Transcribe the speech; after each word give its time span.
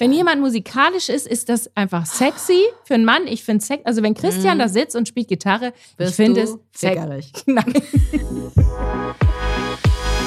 Wenn 0.00 0.12
jemand 0.12 0.40
musikalisch 0.40 1.08
ist, 1.08 1.26
ist 1.26 1.48
das 1.48 1.74
einfach 1.76 2.06
sexy 2.06 2.62
für 2.84 2.94
einen 2.94 3.04
Mann. 3.04 3.26
Ich 3.26 3.42
finde 3.42 3.64
sex, 3.64 3.84
also 3.84 4.00
wenn 4.02 4.14
Christian 4.14 4.56
Mhm. 4.58 4.60
da 4.60 4.68
sitzt 4.68 4.94
und 4.94 5.08
spielt 5.08 5.26
Gitarre, 5.26 5.72
ich 5.94 5.98
Wirst 5.98 6.14
finde 6.14 6.42
es 6.42 6.56
sexy. 6.72 7.32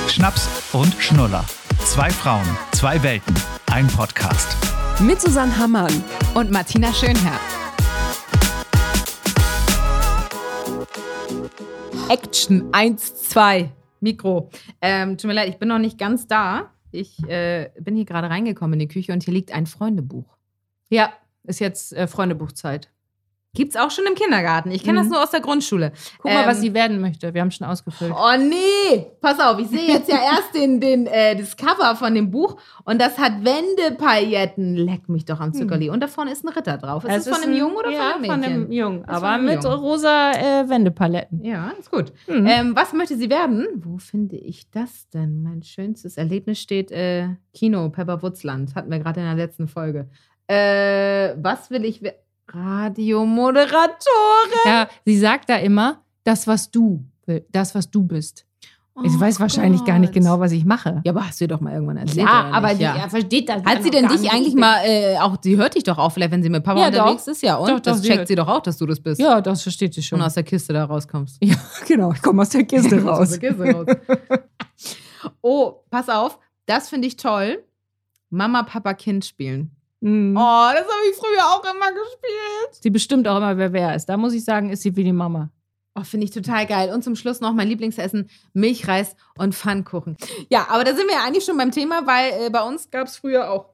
Schnaps 0.09 0.49
und 0.73 0.93
Schnuller. 0.99 1.45
Zwei 1.85 2.09
Frauen, 2.09 2.45
zwei 2.73 3.01
Welten, 3.01 3.33
ein 3.71 3.87
Podcast. 3.87 4.57
Mit 4.99 5.21
Susanne 5.21 5.57
Hammann. 5.57 6.03
Und 6.33 6.51
Martina 6.51 6.91
Schönherr. 6.93 7.39
Action 12.09 12.67
1, 12.73 13.29
2, 13.29 13.71
Mikro. 14.01 14.49
Ähm, 14.81 15.17
tut 15.17 15.29
mir 15.29 15.33
leid, 15.33 15.47
ich 15.49 15.57
bin 15.59 15.69
noch 15.69 15.79
nicht 15.79 15.97
ganz 15.97 16.27
da. 16.27 16.71
Ich 16.91 17.23
äh, 17.27 17.71
bin 17.79 17.95
hier 17.95 18.05
gerade 18.05 18.29
reingekommen 18.29 18.73
in 18.73 18.87
die 18.87 18.93
Küche 18.93 19.13
und 19.13 19.23
hier 19.23 19.33
liegt 19.33 19.53
ein 19.53 19.65
Freundebuch. 19.65 20.37
Ja, 20.89 21.13
ist 21.43 21.59
jetzt 21.59 21.93
äh, 21.93 22.07
Freundebuchzeit. 22.07 22.89
Gibt's 23.53 23.75
auch 23.75 23.91
schon 23.91 24.05
im 24.07 24.15
Kindergarten. 24.15 24.71
Ich 24.71 24.81
kenne 24.81 24.99
das 24.99 25.07
Mhm. 25.07 25.11
nur 25.13 25.23
aus 25.23 25.31
der 25.31 25.41
Grundschule. 25.41 25.91
Guck 26.19 26.31
mal, 26.31 26.43
Ähm, 26.43 26.47
was 26.47 26.61
sie 26.61 26.73
werden 26.73 27.01
möchte. 27.01 27.33
Wir 27.33 27.41
haben 27.41 27.51
schon 27.51 27.67
ausgefüllt. 27.67 28.13
Oh 28.15 28.37
nee! 28.37 29.07
Pass 29.19 29.41
auf, 29.41 29.59
ich 29.59 29.67
sehe 29.67 29.87
jetzt 29.89 30.09
ja 30.09 30.15
erst 30.23 30.55
den, 30.55 30.79
den, 30.79 31.05
äh, 31.05 31.35
das 31.35 31.57
Cover 31.57 31.97
von 31.97 32.15
dem 32.15 32.31
Buch 32.31 32.55
und 32.85 33.01
das 33.01 33.17
hat 33.17 33.43
Wendepailletten. 33.43 34.75
Leck 34.77 35.09
mich 35.09 35.25
doch 35.25 35.41
am 35.41 35.53
Zuckerli. 35.53 35.89
Und 35.89 35.99
da 36.01 36.07
vorne 36.07 36.31
ist 36.31 36.45
ein 36.45 36.47
Ritter 36.47 36.77
drauf. 36.77 37.03
Ist 37.03 37.11
Es 37.13 37.25
das 37.25 37.33
von 37.35 37.43
einem 37.43 37.53
ein- 37.53 37.59
Jungen 37.59 37.75
oder 37.75 37.91
ja, 37.91 37.97
von 37.99 38.05
einem 38.13 38.21
Mädchen? 38.21 38.41
von 38.41 38.43
einem 38.53 38.71
Jungen, 38.71 39.05
aber 39.05 39.27
einem 39.31 39.45
mit 39.45 39.63
Jungen. 39.65 39.79
rosa 39.79 40.31
äh, 40.31 40.69
Wendepaletten. 40.69 41.43
Ja, 41.43 41.71
ist 41.77 41.91
gut. 41.91 42.13
Mhm. 42.27 42.47
Ähm, 42.47 42.75
was 42.75 42.93
möchte 42.93 43.17
sie 43.17 43.29
werden? 43.29 43.67
Wo 43.75 43.97
finde 43.97 44.37
ich 44.37 44.71
das 44.71 45.09
denn? 45.09 45.43
Mein 45.43 45.61
schönstes 45.63 46.15
Erlebnis 46.15 46.57
steht 46.59 46.89
äh, 46.91 47.27
Kino, 47.53 47.89
Pepper 47.89 48.21
Wutzland. 48.23 48.75
Hatten 48.75 48.89
wir 48.91 48.99
gerade 48.99 49.19
in 49.19 49.25
der 49.25 49.35
letzten 49.35 49.67
Folge. 49.67 50.07
Äh, 50.47 51.35
was 51.41 51.69
will 51.69 51.83
ich 51.83 52.01
werden? 52.01 52.15
Radiomoderatorin. 52.53 53.97
Ja, 54.65 54.87
sie 55.05 55.17
sagt 55.17 55.49
da 55.49 55.57
immer, 55.57 56.01
das, 56.23 56.47
was 56.47 56.69
du, 56.71 57.03
das, 57.51 57.73
was 57.75 57.89
du 57.89 58.03
bist. 58.03 58.45
ich 59.03 59.19
weiß 59.19 59.39
wahrscheinlich 59.39 59.83
gar 59.85 59.99
nicht 59.99 60.09
Oh 60.09 60.13
Gott. 60.13 60.23
genau, 60.23 60.39
was 60.39 60.51
ich 60.51 60.65
mache. 60.65 61.01
Ja, 61.05 61.11
aber 61.13 61.27
hast 61.27 61.39
du 61.39 61.45
ihr 61.45 61.47
doch 61.47 61.61
mal 61.61 61.73
irgendwann 61.73 61.97
erzählt. 61.97 62.27
Ja, 62.27 62.49
aber 62.51 62.73
die, 62.73 62.83
ja. 62.83 62.95
er 62.95 63.09
versteht 63.09 63.49
das. 63.49 63.63
Hat 63.63 63.81
sie 63.83 63.89
denn 63.89 64.07
dich 64.07 64.29
eigentlich 64.31 64.53
mal, 64.53 64.81
äh, 64.85 65.17
auch, 65.17 65.37
sie 65.41 65.57
hört 65.57 65.75
dich 65.75 65.83
doch 65.83 65.97
auch 65.97 66.09
vielleicht, 66.11 66.31
wenn 66.31 66.43
sie 66.43 66.49
mit 66.49 66.63
Papa 66.63 66.81
Ja, 66.81 66.87
unterwegs 66.87 67.25
doch. 67.25 67.31
ist, 67.31 67.41
ja, 67.41 67.55
und? 67.55 67.69
Doch, 67.69 67.75
doch, 67.75 67.81
das 67.81 68.01
sie 68.01 68.07
checkt 68.07 68.17
hört. 68.19 68.27
sie 68.27 68.35
doch 68.35 68.47
auch, 68.47 68.61
dass 68.61 68.77
du 68.77 68.85
das 68.85 68.99
bist. 68.99 69.19
Ja, 69.21 69.39
das 69.41 69.61
versteht 69.63 69.93
sie 69.93 70.03
schon. 70.03 70.19
Und 70.19 70.25
aus 70.25 70.33
der 70.33 70.43
Kiste 70.43 70.73
da 70.73 70.85
rauskommst. 70.85 71.37
ja, 71.43 71.55
genau. 71.87 72.11
Ich 72.11 72.21
komme 72.21 72.41
aus 72.41 72.49
der 72.49 72.65
Kiste 72.65 72.97
raus. 73.03 73.19
Aus 73.19 73.39
der 73.39 73.49
Kiste 73.49 73.71
raus. 73.71 73.85
oh, 75.41 75.73
pass 75.89 76.09
auf, 76.09 76.37
das 76.65 76.89
finde 76.89 77.07
ich 77.07 77.15
toll. 77.15 77.63
Mama, 78.29 78.63
Papa, 78.63 78.93
Kind 78.93 79.25
spielen. 79.25 79.71
Mhm. 80.01 80.35
Oh, 80.35 80.69
das 80.73 80.83
habe 80.83 81.07
ich 81.09 81.15
früher 81.15 81.45
auch 81.45 81.63
immer 81.63 81.87
gespielt. 81.87 82.81
Sie 82.81 82.89
bestimmt 82.89 83.27
auch 83.27 83.37
immer, 83.37 83.57
wer 83.57 83.71
wer 83.71 83.95
ist. 83.95 84.07
Da 84.07 84.17
muss 84.17 84.33
ich 84.33 84.43
sagen, 84.43 84.69
ist 84.69 84.81
sie 84.81 84.95
wie 84.95 85.03
die 85.03 85.13
Mama. 85.13 85.49
Oh, 85.93 86.03
finde 86.03 86.25
ich 86.25 86.31
total 86.31 86.65
geil. 86.65 86.91
Und 86.93 87.03
zum 87.03 87.15
Schluss 87.15 87.39
noch 87.39 87.53
mein 87.53 87.67
Lieblingsessen: 87.67 88.29
Milchreis 88.53 89.15
und 89.37 89.53
Pfannkuchen. 89.53 90.17
Ja, 90.49 90.67
aber 90.69 90.83
da 90.83 90.95
sind 90.95 91.07
wir 91.07 91.15
ja 91.15 91.23
eigentlich 91.25 91.45
schon 91.45 91.57
beim 91.57 91.71
Thema, 91.71 92.07
weil 92.07 92.47
äh, 92.47 92.49
bei 92.49 92.63
uns 92.63 92.89
gab 92.89 93.07
es 93.07 93.17
früher 93.17 93.51
auch 93.51 93.69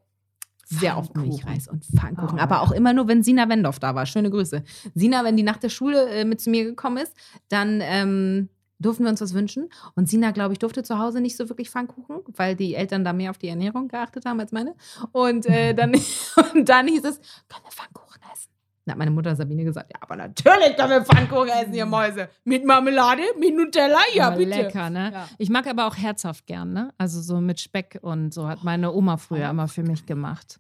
sehr 0.66 0.98
oft. 0.98 1.16
Milchreis 1.16 1.70
und 1.70 1.86
Pfannkuchen. 1.86 2.40
Oh. 2.40 2.42
Aber 2.42 2.62
auch 2.62 2.72
immer 2.72 2.92
nur, 2.92 3.08
wenn 3.08 3.24
Sina 3.24 3.48
Wendorf 3.48 3.80
da 3.80 3.96
war. 3.96 4.06
Schöne 4.06 4.30
Grüße. 4.30 4.64
Sina, 4.96 5.24
wenn 5.24 5.38
die 5.38 5.44
nach 5.44 5.58
der 5.58 5.70
Schule 5.70 6.10
äh, 6.10 6.26
mit 6.26 6.42
zu 6.42 6.50
mir 6.50 6.66
gekommen 6.66 6.98
ist, 6.98 7.14
dann 7.48 7.80
ähm, 7.82 8.50
durften 8.80 9.04
wir 9.04 9.10
uns 9.10 9.22
was 9.22 9.34
wünschen. 9.34 9.70
Und 9.96 10.10
Sina, 10.10 10.32
glaube 10.32 10.54
ich, 10.54 10.60
durfte 10.60 10.84
zu 10.84 11.00
Hause 11.00 11.22
nicht 11.22 11.38
so 11.38 11.50
wirklich 11.50 11.70
Pfannkuchen, 11.70 12.22
weil 12.36 12.56
die 12.56 12.76
Eltern 12.76 13.04
da 13.04 13.14
mehr 13.14 13.32
auf 13.32 13.38
die 13.38 13.48
Ernährung 13.48 13.88
geachtet 13.88 14.26
haben 14.26 14.40
als 14.40 14.52
meine. 14.52 14.76
Und, 15.12 15.46
äh, 15.46 15.74
dann, 15.74 15.94
und 16.54 16.70
dann 16.70 16.88
hieß 16.88 17.04
es, 17.06 17.20
können 17.48 17.64
wir 17.64 17.72
Pfannkuchen 17.72 18.22
essen? 18.34 18.50
Dann 18.86 18.94
hat 18.94 19.00
meine 19.00 19.12
Mutter 19.12 19.36
Sabine 19.36 19.64
gesagt, 19.66 19.92
ja, 19.94 20.00
aber 20.02 20.16
natürlich 20.16 20.76
können 20.78 20.92
wir 20.92 21.04
Pfannkuchen 21.04 21.50
essen, 21.50 21.74
ihr 21.74 21.86
Mäuse. 21.86 22.30
Mit 22.46 22.66
Marmelade, 22.66 23.24
mit 23.40 23.56
Nutella, 23.56 24.00
ja, 24.14 24.28
Aber 24.28 24.38
bitte. 24.38 24.50
Lecker, 24.52 24.90
ne? 24.90 25.12
Ja. 25.14 25.28
Ich 25.38 25.50
mag 25.50 25.68
aber 25.68 25.88
auch 25.88 25.98
herzhaft 25.98 26.48
gern, 26.48 26.72
ne? 26.72 26.94
Also 26.98 27.22
so 27.22 27.42
mit 27.42 27.60
Speck 27.60 28.00
und 28.02 28.34
so 28.34 28.48
hat 28.48 28.64
meine 28.64 28.94
Oma 28.94 29.18
früher 29.18 29.50
immer 29.50 29.68
für 29.68 29.84
mich 29.84 30.06
gemacht. 30.06 30.60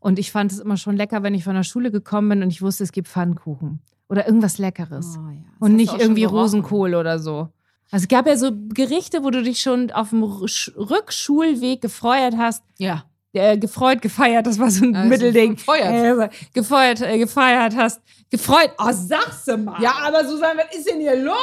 Und 0.00 0.20
ich 0.20 0.30
fand 0.30 0.52
es 0.52 0.60
immer 0.60 0.76
schon 0.76 0.96
lecker, 0.96 1.24
wenn 1.24 1.34
ich 1.34 1.42
von 1.42 1.56
der 1.56 1.64
Schule 1.64 1.90
gekommen 1.90 2.28
bin 2.28 2.42
und 2.44 2.50
ich 2.50 2.62
wusste, 2.62 2.84
es 2.84 2.92
gibt 2.92 3.08
Pfannkuchen 3.08 3.82
oder 4.08 4.26
irgendwas 4.26 4.58
Leckeres. 4.58 5.16
Oh, 5.18 5.30
ja. 5.30 5.42
Und 5.60 5.76
nicht 5.76 5.92
irgendwie. 5.98 6.24
Rosenkohl 6.24 6.94
oder 6.94 7.18
so. 7.18 7.48
Also 7.90 8.04
es 8.04 8.08
gab 8.08 8.26
ja 8.26 8.36
so 8.36 8.50
Gerichte, 8.68 9.24
wo 9.24 9.30
du 9.30 9.42
dich 9.42 9.60
schon 9.60 9.90
auf 9.90 10.10
dem 10.10 10.22
Sch- 10.22 10.74
Rückschulweg 10.76 11.80
gefreut 11.80 12.34
hast. 12.36 12.62
Ja. 12.78 13.04
Äh, 13.32 13.56
gefreut, 13.58 14.02
gefeiert, 14.02 14.46
das 14.46 14.58
war 14.58 14.70
so 14.70 14.84
ein 14.84 14.94
ist 14.94 15.04
Mittelding. 15.08 15.54
gefeuert. 15.56 16.32
Äh, 16.32 16.36
gefeuert, 16.54 17.00
äh, 17.02 17.18
gefeiert 17.18 17.76
hast. 17.76 18.00
Gefreut. 18.30 18.72
Oh, 18.78 18.90
sag's 18.90 19.46
mal. 19.46 19.80
Ja, 19.82 19.92
aber 20.02 20.26
Susanne, 20.26 20.62
was 20.68 20.76
ist 20.76 20.88
denn 20.88 20.98
hier 21.00 21.22
los? 21.22 21.36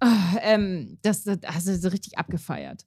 Ah, 0.00 0.36
ähm, 0.40 0.98
das, 1.02 1.24
das 1.24 1.38
hast 1.46 1.66
du 1.68 1.76
so 1.76 1.88
richtig 1.88 2.16
abgefeiert. 2.18 2.84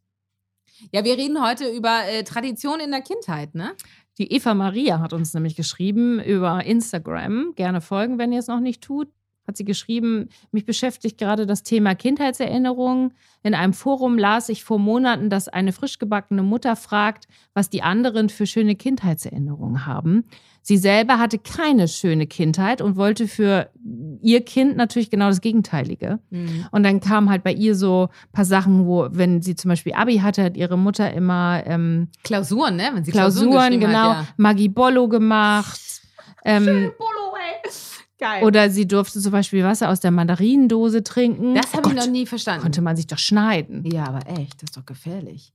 Ja, 0.92 1.04
wir 1.04 1.18
reden 1.18 1.44
heute 1.44 1.68
über 1.70 2.06
äh, 2.08 2.24
Tradition 2.24 2.80
in 2.80 2.92
der 2.92 3.02
Kindheit, 3.02 3.54
ne? 3.54 3.74
Die 4.18 4.32
Eva 4.32 4.54
Maria 4.54 5.00
hat 5.00 5.14
uns 5.14 5.34
nämlich 5.34 5.56
geschrieben 5.56 6.20
über 6.20 6.64
Instagram. 6.66 7.54
Gerne 7.56 7.82
folgen, 7.82 8.18
wenn 8.18 8.32
ihr 8.32 8.40
es 8.40 8.48
noch 8.48 8.60
nicht 8.60 8.82
tut. 8.82 9.10
Hat 9.48 9.58
sie 9.58 9.66
geschrieben, 9.66 10.30
mich 10.52 10.66
beschäftigt 10.66 11.18
gerade 11.18 11.46
das 11.46 11.64
Thema 11.64 11.96
Kindheitserinnerungen. 11.96 13.14
In 13.44 13.56
einem 13.56 13.74
Forum 13.74 14.18
las 14.18 14.50
ich 14.50 14.64
vor 14.64 14.78
Monaten, 14.78 15.30
dass 15.30 15.48
eine 15.48 15.72
frisch 15.72 16.00
gebackene 16.00 16.44
Mutter 16.44 16.76
fragt, 16.76 17.28
was 17.54 17.70
die 17.70 17.82
anderen 17.82 18.30
für 18.30 18.46
schöne 18.46 18.76
Kindheitserinnerungen 18.76 19.86
haben. 19.86 20.26
Sie 20.68 20.76
selber 20.76 21.18
hatte 21.18 21.40
keine 21.40 21.88
schöne 21.88 22.28
Kindheit 22.28 22.82
und 22.82 22.98
wollte 22.98 23.30
für 23.30 23.70
ihr 24.22 24.44
Kind 24.44 24.76
natürlich 24.76 25.10
genau 25.10 25.30
das 25.30 25.40
Gegenteilige. 25.40 26.20
Und 26.72 26.84
dann 26.84 27.00
kam 27.00 27.30
halt 27.30 27.42
bei 27.46 27.54
ihr 27.54 27.74
so 27.74 28.10
ein 28.12 28.32
paar 28.34 28.44
Sachen, 28.44 28.86
wo, 28.86 29.08
wenn 29.10 29.42
sie 29.42 29.56
zum 29.56 29.70
Beispiel 29.70 29.94
Abi 29.94 30.18
hatte, 30.18 30.44
hat 30.44 30.58
ihre 30.58 30.78
Mutter 30.78 31.14
immer 31.14 31.64
ähm, 31.66 32.10
Klausuren, 32.26 32.76
ne? 32.76 32.90
Wenn 32.94 33.06
sie 33.06 33.14
Klausuren, 33.14 33.52
geschrieben 33.52 33.80
genau, 33.80 34.16
Hat, 34.16 34.26
Maggi-Bollo 34.36 35.08
gemacht. 35.08 35.80
Ähm, 36.44 36.66
ja. 36.66 36.90
Polo, 36.90 37.07
ey. 37.07 37.07
Geil. 38.20 38.44
oder 38.44 38.70
sie 38.70 38.88
durfte 38.88 39.20
zum 39.20 39.32
Beispiel 39.32 39.64
Wasser 39.64 39.90
aus 39.90 40.00
der 40.00 40.12
Mandarinendose 40.12 41.04
trinken. 41.04 41.54
das 41.56 41.68
Oh 41.74 41.78
habe 41.78 41.90
ich 41.90 41.96
Gott, 41.96 42.06
noch 42.06 42.12
nie 42.12 42.26
verstanden. 42.26 42.62
Konnte 42.64 42.82
man 42.82 42.96
sich 42.96 43.08
doch 43.08 43.18
schneiden. 43.20 43.86
ja, 43.86 44.06
aber 44.08 44.28
echt, 44.40 44.56
das 44.62 44.70
ist 44.70 44.78
doch 44.78 44.86
gefährlich. 44.86 45.54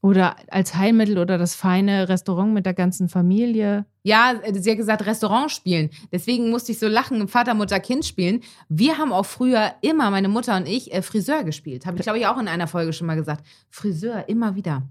Oder 0.00 0.36
als 0.50 0.74
Heilmittel 0.74 1.16
oder 1.16 1.38
das 1.38 1.54
feine 1.54 2.10
Restaurant 2.10 2.52
mit 2.52 2.66
der 2.66 2.74
ganzen 2.74 3.08
Familie. 3.08 3.86
Ja, 4.02 4.34
äh, 4.42 4.52
sie 4.60 4.70
hat 4.72 4.76
gesagt, 4.76 5.06
Restaurant 5.06 5.50
spielen. 5.50 5.88
Deswegen 6.12 6.50
musste 6.50 6.72
ich 6.72 6.78
so 6.78 6.88
lachen, 6.88 7.26
Vater, 7.26 7.54
Mutter, 7.54 7.80
Kind 7.80 8.04
spielen. 8.04 8.40
Wir 8.68 8.98
haben 8.98 9.14
auch 9.14 9.24
früher 9.24 9.72
immer, 9.80 10.10
meine 10.10 10.28
Mutter 10.28 10.56
und 10.58 10.68
ich, 10.68 10.92
äh, 10.92 11.00
Friseur 11.00 11.42
gespielt. 11.42 11.86
Habe 11.86 11.96
ich, 11.96 12.02
glaube 12.02 12.18
ich, 12.18 12.26
auch 12.26 12.36
in 12.38 12.48
einer 12.48 12.66
Folge 12.66 12.92
schon 12.92 13.06
mal 13.06 13.14
gesagt. 13.16 13.46
Friseur, 13.70 14.28
immer 14.28 14.56
wieder. 14.56 14.82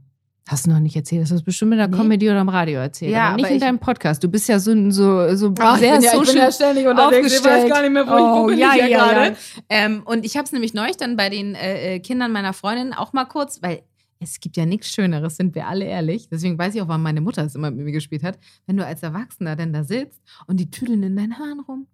Hast 0.48 0.66
du 0.66 0.72
noch 0.72 0.80
nicht 0.80 0.96
erzählt? 0.96 1.22
Das 1.24 1.32
hast 1.32 1.40
du 1.42 1.46
bestimmt 1.46 1.72
in 1.72 1.78
der 1.78 1.88
Nee. 1.88 1.96
Comedy 1.96 2.30
oder 2.30 2.42
im 2.42 2.50
Radio 2.50 2.80
erzählt. 2.82 3.12
Ja, 3.14 3.28
aber 3.30 3.36
nicht 3.38 3.46
aber 3.46 3.52
in 3.52 3.56
ich- 3.58 3.62
deinem 3.64 3.80
Podcast. 3.80 4.22
Du 4.24 4.28
bist 4.28 4.50
ja 4.50 4.60
so, 4.60 4.74
so, 4.92 5.36
so 5.36 5.54
Ach, 5.60 5.78
sehr 5.78 6.02
social 6.02 6.52
ständig 6.52 6.86
aufgestellt. 6.88 7.72
Oh, 8.10 8.50
ja, 8.50 8.76
ja, 8.76 8.88
ja. 8.88 9.32
Ähm, 9.70 10.04
und 10.06 10.26
ich 10.26 10.36
habe 10.36 10.46
es 10.46 10.52
nämlich 10.52 10.74
neulich 10.74 10.98
dann 10.98 11.16
bei 11.16 11.30
den 11.30 11.56
äh, 11.56 11.96
äh, 11.96 12.00
Kindern 12.00 12.34
meiner 12.34 12.52
Freundin 12.52 12.94
auch 12.94 13.14
mal 13.14 13.24
kurz, 13.26 13.62
weil 13.62 13.84
es 14.20 14.40
gibt 14.42 14.58
ja 14.58 14.66
nichts 14.66 14.90
Schöneres, 14.92 15.38
sind 15.38 15.56
wir 15.56 15.68
alle 15.68 15.86
ehrlich. 15.86 16.28
Deswegen 16.30 16.58
weiß 16.58 16.76
ich 16.76 16.82
auch, 16.82 16.88
warum 16.90 17.04
meine 17.04 17.22
Mutter 17.22 17.44
es 17.46 17.56
immer 17.56 17.72
mit 17.72 17.86
mir 17.86 17.92
gespielt 17.94 18.24
hat. 18.24 18.38
Wenn 18.68 18.76
du 18.78 18.86
als 18.86 19.02
Erwachsener 19.04 19.56
denn 19.56 19.72
da 19.72 19.84
sitzt 19.86 20.22
und 20.48 20.60
die 20.60 20.70
tüdeln 20.70 21.04
in 21.04 21.16
deinen 21.16 21.38
Haaren 21.40 21.62
rum. 21.62 21.88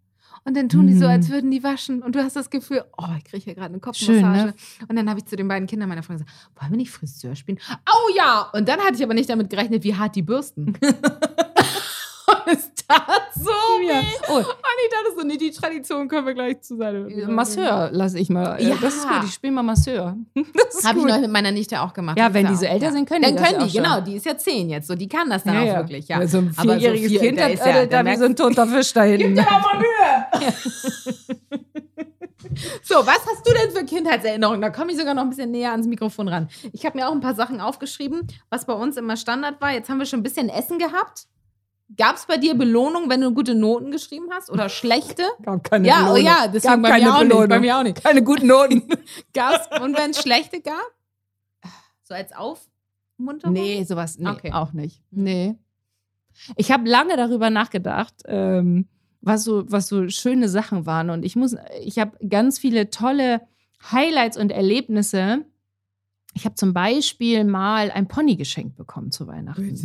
Und 0.45 0.55
dann 0.57 0.69
tun 0.69 0.88
die 0.88 0.94
so, 0.94 1.05
Mhm. 1.05 1.11
als 1.11 1.29
würden 1.29 1.51
die 1.51 1.63
waschen. 1.63 2.01
Und 2.01 2.16
du 2.16 2.23
hast 2.23 2.35
das 2.35 2.50
Gefühl, 2.50 2.83
oh, 2.97 3.05
ich 3.17 3.23
kriege 3.25 3.44
hier 3.44 3.55
gerade 3.55 3.73
eine 3.73 3.77
Schön, 3.94 4.22
Kopfmassage. 4.22 4.45
ne? 4.47 4.53
Und 4.88 4.95
dann 4.95 5.09
habe 5.09 5.19
ich 5.19 5.25
zu 5.25 5.35
den 5.35 5.47
beiden 5.47 5.67
Kindern 5.67 5.89
meiner 5.89 6.01
Freundin 6.03 6.25
gesagt, 6.25 6.47
wollen 6.59 6.72
wir 6.72 6.77
nicht 6.77 6.91
Friseur 6.91 7.35
spielen? 7.35 7.59
Oh 7.88 8.16
ja! 8.16 8.50
Und 8.53 8.67
dann 8.67 8.79
hatte 8.79 8.95
ich 8.95 9.03
aber 9.03 9.13
nicht 9.13 9.29
damit 9.29 9.50
gerechnet, 9.50 9.83
wie 9.83 9.95
hart 9.95 10.16
die 10.16 10.22
bürsten. 10.23 10.77
es 12.45 12.71
so 13.36 13.50
Ja. 13.88 14.01
Oh, 14.30 14.36
Und 14.38 14.45
ich 14.45 14.89
dachte 14.91 15.15
so, 15.19 15.25
nee, 15.25 15.38
die 15.38 15.51
Tradition 15.51 16.07
können 16.07 16.25
wir 16.27 16.33
gleich 16.33 16.62
zu 16.62 16.75
sein. 16.77 17.07
Masseur 17.27 17.89
lasse 17.91 18.19
ich 18.19 18.30
mal. 18.30 18.62
Ja. 18.62 18.75
Das 18.81 18.95
ist 18.95 19.07
gut. 19.07 19.24
Ich 19.25 19.33
spiele 19.33 19.53
mal 19.53 19.63
Masseur. 19.63 20.15
Das 20.71 20.83
Habe 20.86 21.00
ich 21.00 21.06
noch 21.06 21.19
mit 21.19 21.30
meiner 21.31 21.51
Nichte 21.51 21.81
auch 21.81 21.94
gemacht. 21.94 22.18
Ja, 22.18 22.33
wenn 22.33 22.47
die 22.47 22.56
so 22.56 22.65
älter 22.65 22.91
sind, 22.91 23.07
können 23.07 23.24
die 23.24 23.36
Dann 23.36 23.44
können 23.44 23.68
die, 23.68 23.74
genau. 23.77 24.00
Die 24.01 24.15
ist 24.15 24.25
ja 24.25 24.38
zehn 24.38 24.69
jetzt. 24.69 24.88
So, 24.88 24.95
die 24.95 25.07
kann 25.09 25.30
das 25.30 25.44
dann 25.44 25.56
Ja, 25.56 25.62
auch 25.62 25.65
ja. 25.65 25.75
wirklich, 25.77 26.07
ja. 26.07 26.25
So 26.27 26.38
ein 26.39 26.53
vierjähriges 26.53 27.09
vier- 27.12 27.19
Kind 27.19 27.39
da 27.39 27.47
ist 27.47 27.65
ja- 27.65 27.81
äh, 27.81 27.88
da 27.88 28.06
wie 28.06 28.15
so 28.15 28.25
ein 28.25 28.36
toter 28.36 28.65
Fisch 28.68 28.94
da 28.94 29.03
hinten. 29.03 29.33
mal 29.35 29.45
Mühe. 29.77 30.25
so, 32.83 32.95
was 33.06 33.19
hast 33.25 33.45
du 33.47 33.51
denn 33.53 33.71
für 33.71 33.83
Kindheitserinnerungen? 33.85 34.62
Da 34.62 34.69
komme 34.69 34.92
ich 34.92 34.97
sogar 34.97 35.13
noch 35.13 35.24
ein 35.24 35.30
bisschen 35.30 35.51
näher 35.51 35.71
ans 35.71 35.88
Mikrofon 35.88 36.27
ran. 36.27 36.50
Ich 36.71 36.85
habe 36.85 36.97
mir 36.97 37.07
auch 37.07 37.12
ein 37.12 37.19
paar 37.21 37.35
Sachen 37.35 37.59
aufgeschrieben, 37.62 38.27
was 38.50 38.65
bei 38.65 38.74
uns 38.74 38.97
immer 38.97 39.18
Standard 39.18 39.59
war. 39.62 39.71
Jetzt 39.74 39.89
haben 39.89 40.00
wir 40.00 40.06
schon 40.06 40.19
ein 40.21 40.24
bisschen 40.24 40.50
Essen 40.50 40.77
gehabt. 40.80 41.25
Gab 41.97 42.15
es 42.18 42.25
bei 42.27 42.38
dir 42.38 42.53
Belohnung, 42.56 43.09
wenn 43.09 43.21
du 43.21 43.33
gute 43.33 43.56
Noten 43.56 43.91
geschrieben 43.91 44.27
hast 44.31 44.50
oder 44.51 44.69
schlechte? 44.69 45.24
Gab 45.41 45.63
keine 45.63 45.88
ja, 45.88 46.01
oh 46.12 46.13
Belohnung. 46.13 46.25
ja, 46.25 46.47
deswegen 46.47 46.74
Gab 46.75 46.81
bei 46.83 46.89
keine 46.89 47.03
mir 47.06 47.12
auch 47.15 47.19
nicht. 47.19 47.30
Belohnung. 47.30 47.50
Bei 47.50 47.59
mir 47.59 47.77
auch 47.77 47.83
nicht. 47.83 48.03
Keine 48.03 48.24
guten 48.24 48.47
Noten. 48.47 48.83
Gab's, 49.33 49.68
und 49.81 49.97
wenn 49.97 50.12
es 50.12 50.21
schlechte 50.21 50.62
gab? 50.62 50.75
So 52.03 52.13
als 52.13 52.31
Aufmunterung? 52.33 53.53
nee, 53.53 53.83
sowas 53.83 54.18
nee, 54.19 54.30
Okay. 54.30 54.51
auch 54.53 54.71
nicht. 54.74 55.01
Hm. 55.13 55.24
Nee. 55.24 55.56
Ich 56.56 56.71
habe 56.71 56.88
lange 56.88 57.18
darüber 57.18 57.50
nachgedacht, 57.50 58.13
ähm, 58.25 58.88
was, 59.21 59.44
so, 59.44 59.69
was 59.69 59.88
so 59.88 60.07
schöne 60.09 60.47
Sachen 60.47 60.85
waren. 60.85 61.09
Und 61.09 61.24
ich 61.25 61.35
muss, 61.35 61.56
ich 61.83 62.00
habe 62.00 62.18
ganz 62.27 62.59
viele 62.59 62.89
tolle 62.92 63.42
Highlights 63.92 64.38
und 64.38 64.51
Erlebnisse. 64.51 65.44
Ich 66.34 66.46
habe 66.46 66.56
zum 66.56 66.74
Beispiel 66.74 67.44
mal 67.44 67.92
ein 67.92 68.08
Pony 68.08 68.36
geschenkt 68.36 68.76
bekommen 68.78 69.12
zu 69.12 69.28
Weihnachten. 69.28 69.76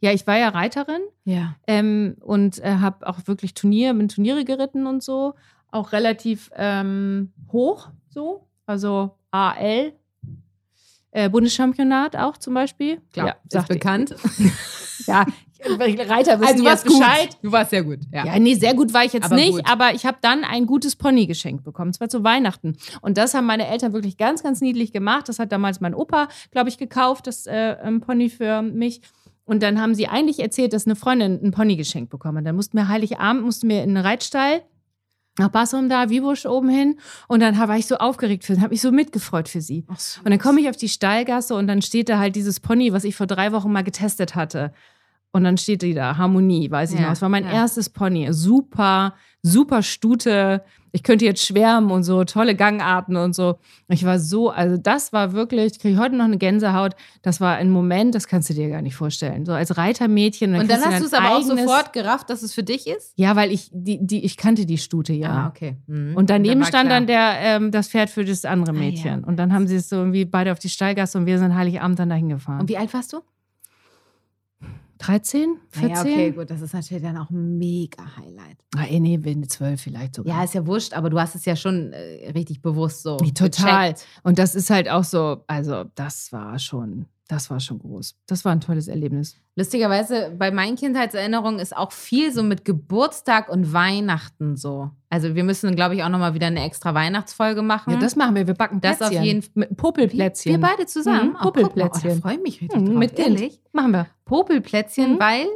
Ja, 0.00 0.12
ich 0.12 0.26
war 0.26 0.38
ja 0.38 0.48
Reiterin 0.50 1.02
Ja. 1.24 1.56
ähm, 1.66 2.16
und 2.20 2.58
äh, 2.60 2.76
habe 2.76 3.06
auch 3.06 3.18
wirklich 3.26 3.54
Turnier, 3.54 3.92
bin 3.92 4.08
Turniere 4.08 4.44
geritten 4.44 4.86
und 4.86 5.02
so. 5.02 5.34
Auch 5.70 5.92
relativ 5.92 6.50
ähm, 6.56 7.32
hoch 7.52 7.90
so. 8.08 8.46
Also 8.66 9.16
AL. 9.30 9.92
Äh, 11.12 11.28
Bundeschampionat 11.28 12.14
auch 12.16 12.36
zum 12.36 12.54
Beispiel. 12.54 13.00
Klar, 13.12 13.36
ja, 13.52 13.60
ist 13.60 13.68
bekannt. 13.68 14.14
Ja, 15.06 15.24
Reiter 15.66 16.40
wissen 16.40 16.48
Also 16.52 16.64
du 16.64 16.70
warst 16.70 16.84
Bescheid. 16.84 17.28
gut. 17.30 17.38
Du 17.42 17.52
warst 17.52 17.70
sehr 17.70 17.82
gut. 17.82 17.98
Ja. 18.12 18.24
Ja, 18.26 18.38
nee, 18.38 18.54
sehr 18.54 18.74
gut 18.74 18.92
war 18.92 19.04
ich 19.04 19.12
jetzt 19.12 19.26
Aber 19.26 19.34
nicht, 19.36 19.52
gut. 19.52 19.62
aber 19.70 19.94
ich 19.94 20.06
habe 20.06 20.18
dann 20.20 20.44
ein 20.44 20.66
gutes 20.66 20.96
Pony 20.96 21.26
geschenkt 21.26 21.64
bekommen, 21.64 21.92
zwar 21.92 22.08
zu 22.08 22.24
Weihnachten. 22.24 22.76
Und 23.00 23.18
das 23.18 23.34
haben 23.34 23.46
meine 23.46 23.68
Eltern 23.68 23.92
wirklich 23.92 24.16
ganz, 24.16 24.42
ganz 24.42 24.60
niedlich 24.60 24.92
gemacht. 24.92 25.28
Das 25.28 25.38
hat 25.38 25.52
damals 25.52 25.80
mein 25.80 25.94
Opa, 25.94 26.28
glaube 26.50 26.68
ich, 26.68 26.78
gekauft, 26.78 27.26
das 27.26 27.46
äh, 27.46 27.76
ähm, 27.82 28.00
Pony 28.00 28.28
für 28.30 28.62
mich. 28.62 29.00
Und 29.44 29.62
dann 29.62 29.80
haben 29.80 29.94
sie 29.94 30.06
eigentlich 30.06 30.38
erzählt, 30.40 30.72
dass 30.72 30.86
eine 30.86 30.94
Freundin 30.96 31.40
ein 31.42 31.50
Pony 31.50 31.76
geschenkt 31.76 32.10
bekommen 32.10 32.38
hat. 32.38 32.46
Dann 32.46 32.56
mussten 32.56 32.76
wir 32.76 32.88
Heiligabend, 32.88 33.42
mussten 33.42 33.68
wir 33.68 33.82
in 33.82 33.94
den 33.94 34.04
Reitstall 34.04 34.62
nach 35.38 35.48
Bassum 35.48 35.88
da, 35.88 36.10
Wiebusch 36.10 36.46
oben 36.46 36.68
hin. 36.68 36.98
Und 37.26 37.40
dann 37.40 37.56
war 37.58 37.76
ich 37.76 37.86
so 37.86 37.96
aufgeregt 37.96 38.44
für 38.44 38.54
sie, 38.54 38.60
habe 38.60 38.70
mich 38.70 38.80
so 38.80 38.92
mitgefreut 38.92 39.48
für 39.48 39.60
sie. 39.60 39.84
Und 40.24 40.30
dann 40.30 40.38
komme 40.38 40.60
ich 40.60 40.68
auf 40.68 40.76
die 40.76 40.88
Stallgasse 40.88 41.54
und 41.54 41.66
dann 41.66 41.82
steht 41.82 42.08
da 42.08 42.18
halt 42.18 42.36
dieses 42.36 42.60
Pony, 42.60 42.92
was 42.92 43.04
ich 43.04 43.16
vor 43.16 43.26
drei 43.26 43.50
Wochen 43.52 43.72
mal 43.72 43.82
getestet 43.82 44.34
hatte. 44.34 44.72
Und 45.32 45.44
dann 45.44 45.56
steht 45.56 45.82
die 45.82 45.94
da, 45.94 46.16
Harmonie, 46.16 46.70
weiß 46.70 46.92
ich 46.92 46.98
Ja, 47.00 47.06
noch. 47.06 47.12
Es 47.12 47.22
war 47.22 47.28
mein 47.28 47.44
ja. 47.44 47.52
erstes 47.52 47.88
Pony. 47.88 48.32
Super, 48.32 49.14
super 49.42 49.82
Stute. 49.82 50.62
Ich 50.92 51.04
könnte 51.04 51.24
jetzt 51.24 51.46
schwärmen 51.46 51.92
und 51.92 52.02
so, 52.02 52.24
tolle 52.24 52.56
Gangarten 52.56 53.14
und 53.14 53.32
so. 53.32 53.60
Ich 53.86 54.04
war 54.04 54.18
so, 54.18 54.50
also 54.50 54.76
das 54.76 55.12
war 55.12 55.32
wirklich, 55.34 55.74
ich 55.74 55.78
kriege 55.78 55.96
heute 56.00 56.16
noch 56.16 56.24
eine 56.24 56.36
Gänsehaut. 56.36 56.96
Das 57.22 57.40
war 57.40 57.54
ein 57.54 57.70
Moment, 57.70 58.16
das 58.16 58.26
kannst 58.26 58.50
du 58.50 58.54
dir 58.54 58.68
gar 58.70 58.82
nicht 58.82 58.96
vorstellen. 58.96 59.46
So 59.46 59.52
als 59.52 59.76
Reitermädchen. 59.76 60.52
Und 60.56 60.68
dann 60.68 60.84
hast 60.84 61.00
du 61.00 61.04
es 61.06 61.14
aber 61.14 61.36
auch 61.36 61.42
sofort 61.42 61.92
gerafft, 61.92 62.28
dass 62.28 62.42
es 62.42 62.52
für 62.52 62.64
dich 62.64 62.88
ist? 62.88 63.12
Ja, 63.14 63.36
weil 63.36 63.52
ich, 63.52 63.70
die, 63.72 64.04
die, 64.04 64.24
ich 64.24 64.36
kannte 64.36 64.66
die 64.66 64.78
Stute 64.78 65.12
ja. 65.12 65.30
Ah, 65.30 65.46
okay. 65.46 65.76
Mhm. 65.86 66.16
Und 66.16 66.28
daneben 66.28 66.58
war 66.60 66.66
stand 66.66 66.88
klar. 66.88 66.98
dann 66.98 67.06
der, 67.06 67.34
ähm, 67.38 67.70
das 67.70 67.86
Pferd 67.86 68.10
für 68.10 68.24
das 68.24 68.44
andere 68.44 68.72
Ah, 68.72 68.74
ja. 68.74 68.80
Mädchen. 68.80 69.22
Und 69.22 69.36
dann 69.36 69.52
haben 69.54 69.68
sie 69.68 69.76
es 69.76 69.88
so 69.88 69.94
irgendwie 69.94 70.24
beide 70.24 70.50
auf 70.50 70.58
die 70.58 70.68
Stallgasse 70.68 71.18
und 71.18 71.26
wir 71.26 71.38
sind 71.38 71.54
Heiligabend 71.54 72.00
dann 72.00 72.08
dahin 72.08 72.30
gefahren. 72.30 72.62
Und 72.62 72.68
wie 72.68 72.76
alt 72.76 72.92
warst 72.92 73.12
du? 73.12 73.20
13? 75.00 75.56
14? 75.70 75.88
Naja, 75.88 76.00
okay, 76.02 76.30
gut, 76.32 76.50
das 76.50 76.60
ist 76.60 76.74
natürlich 76.74 77.02
dann 77.02 77.16
auch 77.16 77.30
ein 77.30 77.58
mega 77.58 78.04
Highlight. 78.16 78.58
Ah, 78.76 78.84
eh, 78.86 79.00
nee, 79.00 79.18
wenn 79.22 79.48
12 79.48 79.80
vielleicht 79.80 80.14
sogar. 80.16 80.36
Ja, 80.36 80.44
ist 80.44 80.54
ja 80.54 80.66
wurscht, 80.66 80.92
aber 80.92 81.08
du 81.08 81.18
hast 81.18 81.34
es 81.34 81.46
ja 81.46 81.56
schon 81.56 81.92
äh, 81.92 82.30
richtig 82.32 82.60
bewusst 82.60 83.02
so. 83.02 83.16
Nee, 83.20 83.32
total. 83.32 83.92
gecheckt. 83.92 84.06
Und 84.22 84.38
das 84.38 84.54
ist 84.54 84.68
halt 84.68 84.90
auch 84.90 85.04
so, 85.04 85.42
also 85.46 85.84
das 85.94 86.32
war 86.32 86.58
schon, 86.58 87.06
das 87.30 87.48
war 87.50 87.60
schon 87.60 87.78
groß. 87.78 88.16
Das 88.26 88.44
war 88.44 88.52
ein 88.52 88.60
tolles 88.60 88.88
Erlebnis. 88.88 89.36
Lustigerweise, 89.56 90.34
bei 90.38 90.50
meinen 90.50 90.76
Kindheitserinnerungen 90.76 91.60
ist 91.60 91.76
auch 91.76 91.92
viel 91.92 92.32
so 92.32 92.42
mit 92.42 92.64
Geburtstag 92.64 93.48
und 93.48 93.72
Weihnachten 93.72 94.56
so. 94.56 94.90
Also 95.10 95.34
wir 95.34 95.44
müssen, 95.44 95.74
glaube 95.76 95.94
ich, 95.94 96.02
auch 96.02 96.08
nochmal 96.08 96.34
wieder 96.34 96.48
eine 96.48 96.64
extra 96.64 96.92
Weihnachtsfolge 96.94 97.62
machen. 97.62 97.92
Ja, 97.92 97.98
das 97.98 98.16
machen 98.16 98.34
wir. 98.34 98.46
Wir 98.46 98.54
backen 98.54 98.76
Mhm. 98.76 98.80
Das 98.80 98.98
Plätzchen. 98.98 99.18
auf 99.18 99.24
jeden 99.24 99.38
F- 99.40 99.50
Mit 99.54 99.76
Popelplätzchen. 99.76 100.52
Wir 100.52 100.60
beide 100.60 100.86
zusammen. 100.86 101.30
Mhm, 101.30 101.36
Oh, 101.38 101.42
Popelplätzchen. 101.44 102.10
Oh, 102.10 102.14
da 102.16 102.20
freue 102.20 102.34
ich 102.34 102.42
mich 102.42 102.60
richtig 102.62 102.80
Mhm, 102.80 102.86
drauf. 102.86 102.96
mit. 102.96 103.18
Ehrlich? 103.18 103.60
Machen 103.72 103.92
wir. 103.92 104.06
Popelplätzchen, 104.24 105.14
Mhm. 105.14 105.20
weil, 105.20 105.46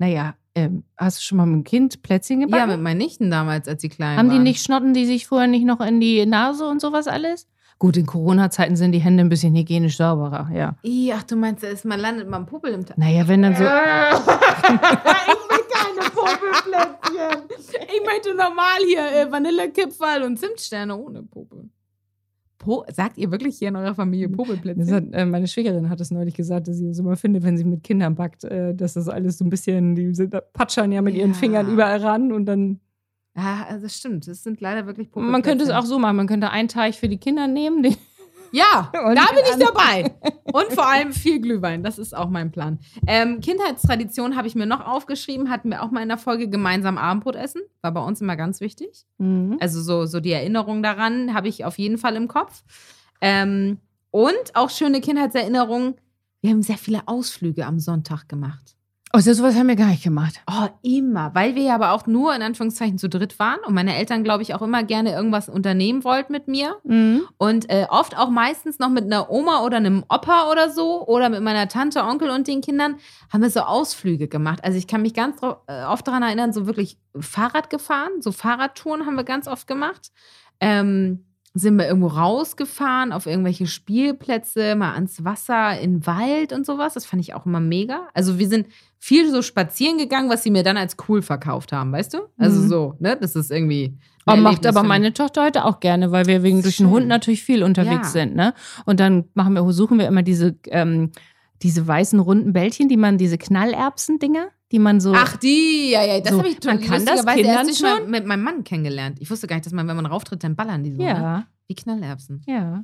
Naja, 0.00 0.34
ähm, 0.54 0.84
hast 0.96 1.18
du 1.18 1.22
schon 1.24 1.38
mal 1.38 1.46
mit 1.46 1.56
dem 1.56 1.64
Kind 1.64 2.02
Plätzchen 2.02 2.40
ja, 2.40 2.46
gebacken? 2.46 2.70
mit 2.70 2.80
meinen 2.80 2.98
Nichten 2.98 3.30
damals, 3.30 3.66
als 3.66 3.82
sie 3.82 3.88
klein 3.88 4.16
Haben 4.16 4.28
die 4.30 4.36
waren. 4.36 4.44
nicht, 4.44 4.62
schnotten 4.62 4.94
die 4.94 5.06
sich 5.06 5.26
vorher 5.26 5.48
nicht 5.48 5.64
noch 5.66 5.80
in 5.80 5.98
die 6.00 6.24
Nase 6.24 6.64
und 6.66 6.80
sowas 6.80 7.08
alles? 7.08 7.48
Gut, 7.78 7.96
in 7.96 8.06
Corona-Zeiten 8.06 8.74
sind 8.74 8.90
die 8.92 8.98
Hände 8.98 9.22
ein 9.22 9.28
bisschen 9.28 9.54
hygienisch 9.54 9.96
sauberer, 9.98 10.50
ja. 10.52 10.76
Ih, 10.82 11.12
ach, 11.14 11.22
du 11.22 11.36
meinst, 11.36 11.62
ist, 11.62 11.84
man 11.84 12.00
landet 12.00 12.28
mal 12.28 12.38
ein 12.38 12.46
Popel 12.46 12.72
im 12.72 12.84
Tag. 12.84 12.98
Naja, 12.98 13.28
wenn 13.28 13.42
dann 13.42 13.54
so. 13.54 13.62
ich 13.62 13.68
will 13.70 15.64
keine 15.70 16.10
Popelplätzchen. 16.10 17.42
Ich 17.94 18.04
möchte 18.04 18.34
normal 18.34 18.78
hier 18.86 19.00
äh, 19.12 19.30
Vanillekipferl 19.30 20.22
und 20.24 20.38
Zimtsterne 20.38 20.96
ohne 20.96 21.22
Popel. 21.22 21.68
Po 22.58 22.84
Sagt 22.92 23.16
ihr 23.18 23.30
wirklich 23.30 23.58
hier 23.58 23.68
in 23.68 23.76
eurer 23.76 23.94
Familie 23.94 24.28
Popelplätzchen? 24.28 24.92
hat, 24.92 25.04
äh, 25.12 25.24
meine 25.24 25.46
Schwägerin 25.46 25.88
hat 25.88 26.00
es 26.00 26.10
neulich 26.10 26.34
gesagt, 26.34 26.66
dass 26.66 26.76
sie 26.78 26.88
es 26.88 26.98
immer 26.98 27.16
findet, 27.16 27.44
wenn 27.44 27.56
sie 27.56 27.62
mit 27.64 27.84
Kindern 27.84 28.16
backt, 28.16 28.42
äh, 28.42 28.74
dass 28.74 28.94
das 28.94 29.08
alles 29.08 29.38
so 29.38 29.44
ein 29.44 29.50
bisschen, 29.50 29.94
die 29.94 30.12
patschern 30.52 30.90
ja 30.90 31.00
mit 31.00 31.14
ihren 31.14 31.30
Ja. 31.32 31.36
Fingern 31.36 31.70
überall 31.72 32.00
ran 32.00 32.32
und 32.32 32.46
dann. 32.46 32.80
Ja, 33.38 33.66
also 33.68 33.84
das 33.84 33.96
stimmt. 33.96 34.26
Das 34.26 34.42
sind 34.42 34.60
leider 34.60 34.86
wirklich 34.86 35.12
Popelplätzchen. 35.12 35.32
Man 35.32 35.42
könnte 35.42 35.64
es 35.64 35.70
auch 35.70 35.84
so 35.84 36.00
machen, 36.00 36.16
man 36.16 36.26
könnte 36.26 36.50
einen 36.50 36.68
Teich 36.68 36.98
für 36.98 37.08
die 37.08 37.18
Kinder 37.18 37.46
nehmen. 37.46 37.84
Ja, 38.50 38.90
da 38.92 39.26
bin 39.26 39.44
ich 39.48 39.64
dabei. 39.64 40.12
Und 40.52 40.72
vor 40.72 40.88
allem 40.88 41.12
viel 41.12 41.40
Glühwein. 41.40 41.84
Das 41.84 41.98
ist 41.98 42.16
auch 42.16 42.30
mein 42.30 42.50
Plan. 42.50 42.78
Ähm, 43.06 43.40
Kindheitstradition 43.40 44.36
habe 44.36 44.48
ich 44.48 44.54
mir 44.54 44.66
noch 44.66 44.84
aufgeschrieben. 44.84 45.50
Hatten 45.50 45.70
wir 45.70 45.82
auch 45.82 45.90
mal 45.90 46.02
in 46.02 46.08
der 46.08 46.18
Folge 46.18 46.48
gemeinsam 46.48 46.98
Abendbrot 46.98 47.36
essen. 47.36 47.60
War 47.82 47.92
bei 47.92 48.00
uns 48.00 48.20
immer 48.20 48.36
ganz 48.36 48.60
wichtig. 48.60 49.04
Mhm. 49.18 49.58
Also 49.60 49.80
so, 49.82 50.06
so 50.06 50.18
die 50.18 50.32
Erinnerung 50.32 50.82
daran 50.82 51.34
habe 51.34 51.48
ich 51.48 51.64
auf 51.64 51.78
jeden 51.78 51.98
Fall 51.98 52.16
im 52.16 52.26
Kopf. 52.26 52.64
Ähm, 53.20 53.78
und 54.10 54.54
auch 54.54 54.70
schöne 54.70 55.00
Kindheitserinnerungen. 55.00 55.94
Wir 56.40 56.50
haben 56.50 56.62
sehr 56.62 56.78
viele 56.78 57.06
Ausflüge 57.06 57.66
am 57.66 57.78
Sonntag 57.78 58.28
gemacht. 58.28 58.77
Oh, 59.18 59.20
so 59.20 59.32
sowas 59.32 59.56
haben 59.56 59.66
wir 59.66 59.74
gar 59.74 59.88
nicht 59.88 60.04
gemacht. 60.04 60.40
Oh, 60.48 60.68
immer. 60.82 61.34
Weil 61.34 61.56
wir 61.56 61.62
ja 61.64 61.74
aber 61.74 61.90
auch 61.90 62.06
nur 62.06 62.32
in 62.36 62.42
Anführungszeichen 62.42 62.98
zu 62.98 63.08
dritt 63.08 63.40
waren 63.40 63.58
und 63.66 63.74
meine 63.74 63.96
Eltern, 63.96 64.22
glaube 64.22 64.44
ich, 64.44 64.54
auch 64.54 64.62
immer 64.62 64.84
gerne 64.84 65.12
irgendwas 65.12 65.48
unternehmen 65.48 66.04
wollten 66.04 66.30
mit 66.30 66.46
mir. 66.46 66.76
Mhm. 66.84 67.22
Und 67.36 67.68
äh, 67.68 67.88
oft 67.90 68.16
auch 68.16 68.30
meistens 68.30 68.78
noch 68.78 68.90
mit 68.90 69.06
einer 69.06 69.28
Oma 69.28 69.64
oder 69.64 69.78
einem 69.78 70.04
Opa 70.08 70.48
oder 70.52 70.70
so 70.70 71.04
oder 71.04 71.30
mit 71.30 71.42
meiner 71.42 71.66
Tante, 71.66 72.04
Onkel 72.04 72.30
und 72.30 72.46
den 72.46 72.60
Kindern 72.60 72.98
haben 73.32 73.42
wir 73.42 73.50
so 73.50 73.60
Ausflüge 73.60 74.28
gemacht. 74.28 74.62
Also 74.62 74.78
ich 74.78 74.86
kann 74.86 75.02
mich 75.02 75.14
ganz 75.14 75.42
äh, 75.42 75.82
oft 75.82 76.06
daran 76.06 76.22
erinnern, 76.22 76.52
so 76.52 76.66
wirklich 76.66 76.96
Fahrrad 77.18 77.70
gefahren, 77.70 78.22
so 78.22 78.30
Fahrradtouren 78.30 79.04
haben 79.04 79.16
wir 79.16 79.24
ganz 79.24 79.48
oft 79.48 79.66
gemacht. 79.66 80.12
Ähm, 80.60 81.24
sind 81.54 81.76
wir 81.76 81.86
irgendwo 81.88 82.08
rausgefahren 82.08 83.12
auf 83.12 83.26
irgendwelche 83.26 83.66
Spielplätze, 83.66 84.74
mal 84.76 84.92
ans 84.94 85.24
Wasser, 85.24 85.78
in 85.80 85.94
den 86.00 86.06
Wald 86.06 86.52
und 86.52 86.66
sowas. 86.66 86.94
Das 86.94 87.06
fand 87.06 87.20
ich 87.22 87.34
auch 87.34 87.46
immer 87.46 87.60
mega. 87.60 88.08
Also 88.14 88.38
wir 88.38 88.48
sind 88.48 88.66
viel 88.98 89.30
so 89.30 89.42
spazieren 89.42 89.98
gegangen, 89.98 90.28
was 90.30 90.42
sie 90.42 90.50
mir 90.50 90.62
dann 90.62 90.76
als 90.76 90.96
cool 91.08 91.22
verkauft 91.22 91.72
haben, 91.72 91.92
weißt 91.92 92.14
du? 92.14 92.18
Also 92.36 92.60
Mhm. 92.62 92.68
so, 92.68 92.94
ne? 93.00 93.16
Das 93.20 93.34
ist 93.36 93.50
irgendwie. 93.50 93.96
Oh, 94.26 94.36
macht 94.36 94.66
aber 94.66 94.82
meine 94.82 95.14
Tochter 95.14 95.42
heute 95.44 95.64
auch 95.64 95.80
gerne, 95.80 96.12
weil 96.12 96.26
wir 96.26 96.42
wegen 96.42 96.60
durch 96.62 96.76
den. 96.76 96.90
Hund 96.90 97.06
natürlich 97.08 97.42
viel 97.42 97.62
unterwegs 97.62 98.12
Ja. 98.14 98.20
sind, 98.22 98.36
ne? 98.36 98.52
Und 98.84 99.00
dann 99.00 99.24
machen 99.34 99.54
wir, 99.54 99.72
suchen 99.72 99.98
wir 99.98 100.06
immer 100.06 100.22
diese, 100.22 100.54
ähm, 100.66 101.12
diese 101.62 101.86
weißen 101.86 102.20
runden 102.20 102.52
Bällchen, 102.52 102.88
die 102.88 102.98
man, 102.98 103.16
diese 103.18 103.38
Knallerbsen-Dinger, 103.38 104.48
die 104.72 104.78
man 104.78 105.00
so. 105.00 105.12
Ach, 105.14 105.36
die, 105.36 105.90
ja, 105.92 106.04
ja, 106.04 106.20
das 106.20 106.32
So, 106.32 106.38
habe 106.38 106.48
ich 106.48 106.62
man 106.64 106.80
kann 106.80 107.04
das 107.04 107.24
Kindern 107.24 107.74
schon? 107.74 108.10
mit 108.10 108.26
meinem 108.26 108.42
Mann 108.42 108.64
kennengelernt. 108.64 109.18
Ich 109.20 109.30
wusste 109.30 109.46
gar 109.46 109.56
nicht, 109.56 109.66
dass 109.66 109.72
man, 109.72 109.88
wenn 109.88 109.96
man 109.96 110.06
rauftritt, 110.06 110.44
dann 110.44 110.56
ballern 110.56 110.82
die 110.84 110.92
so. 110.92 110.98
Ne? 111.02 111.08
ja, 111.08 111.46
Wie 111.66 111.74
Knallerbsen. 111.74 112.42
ja. 112.46 112.82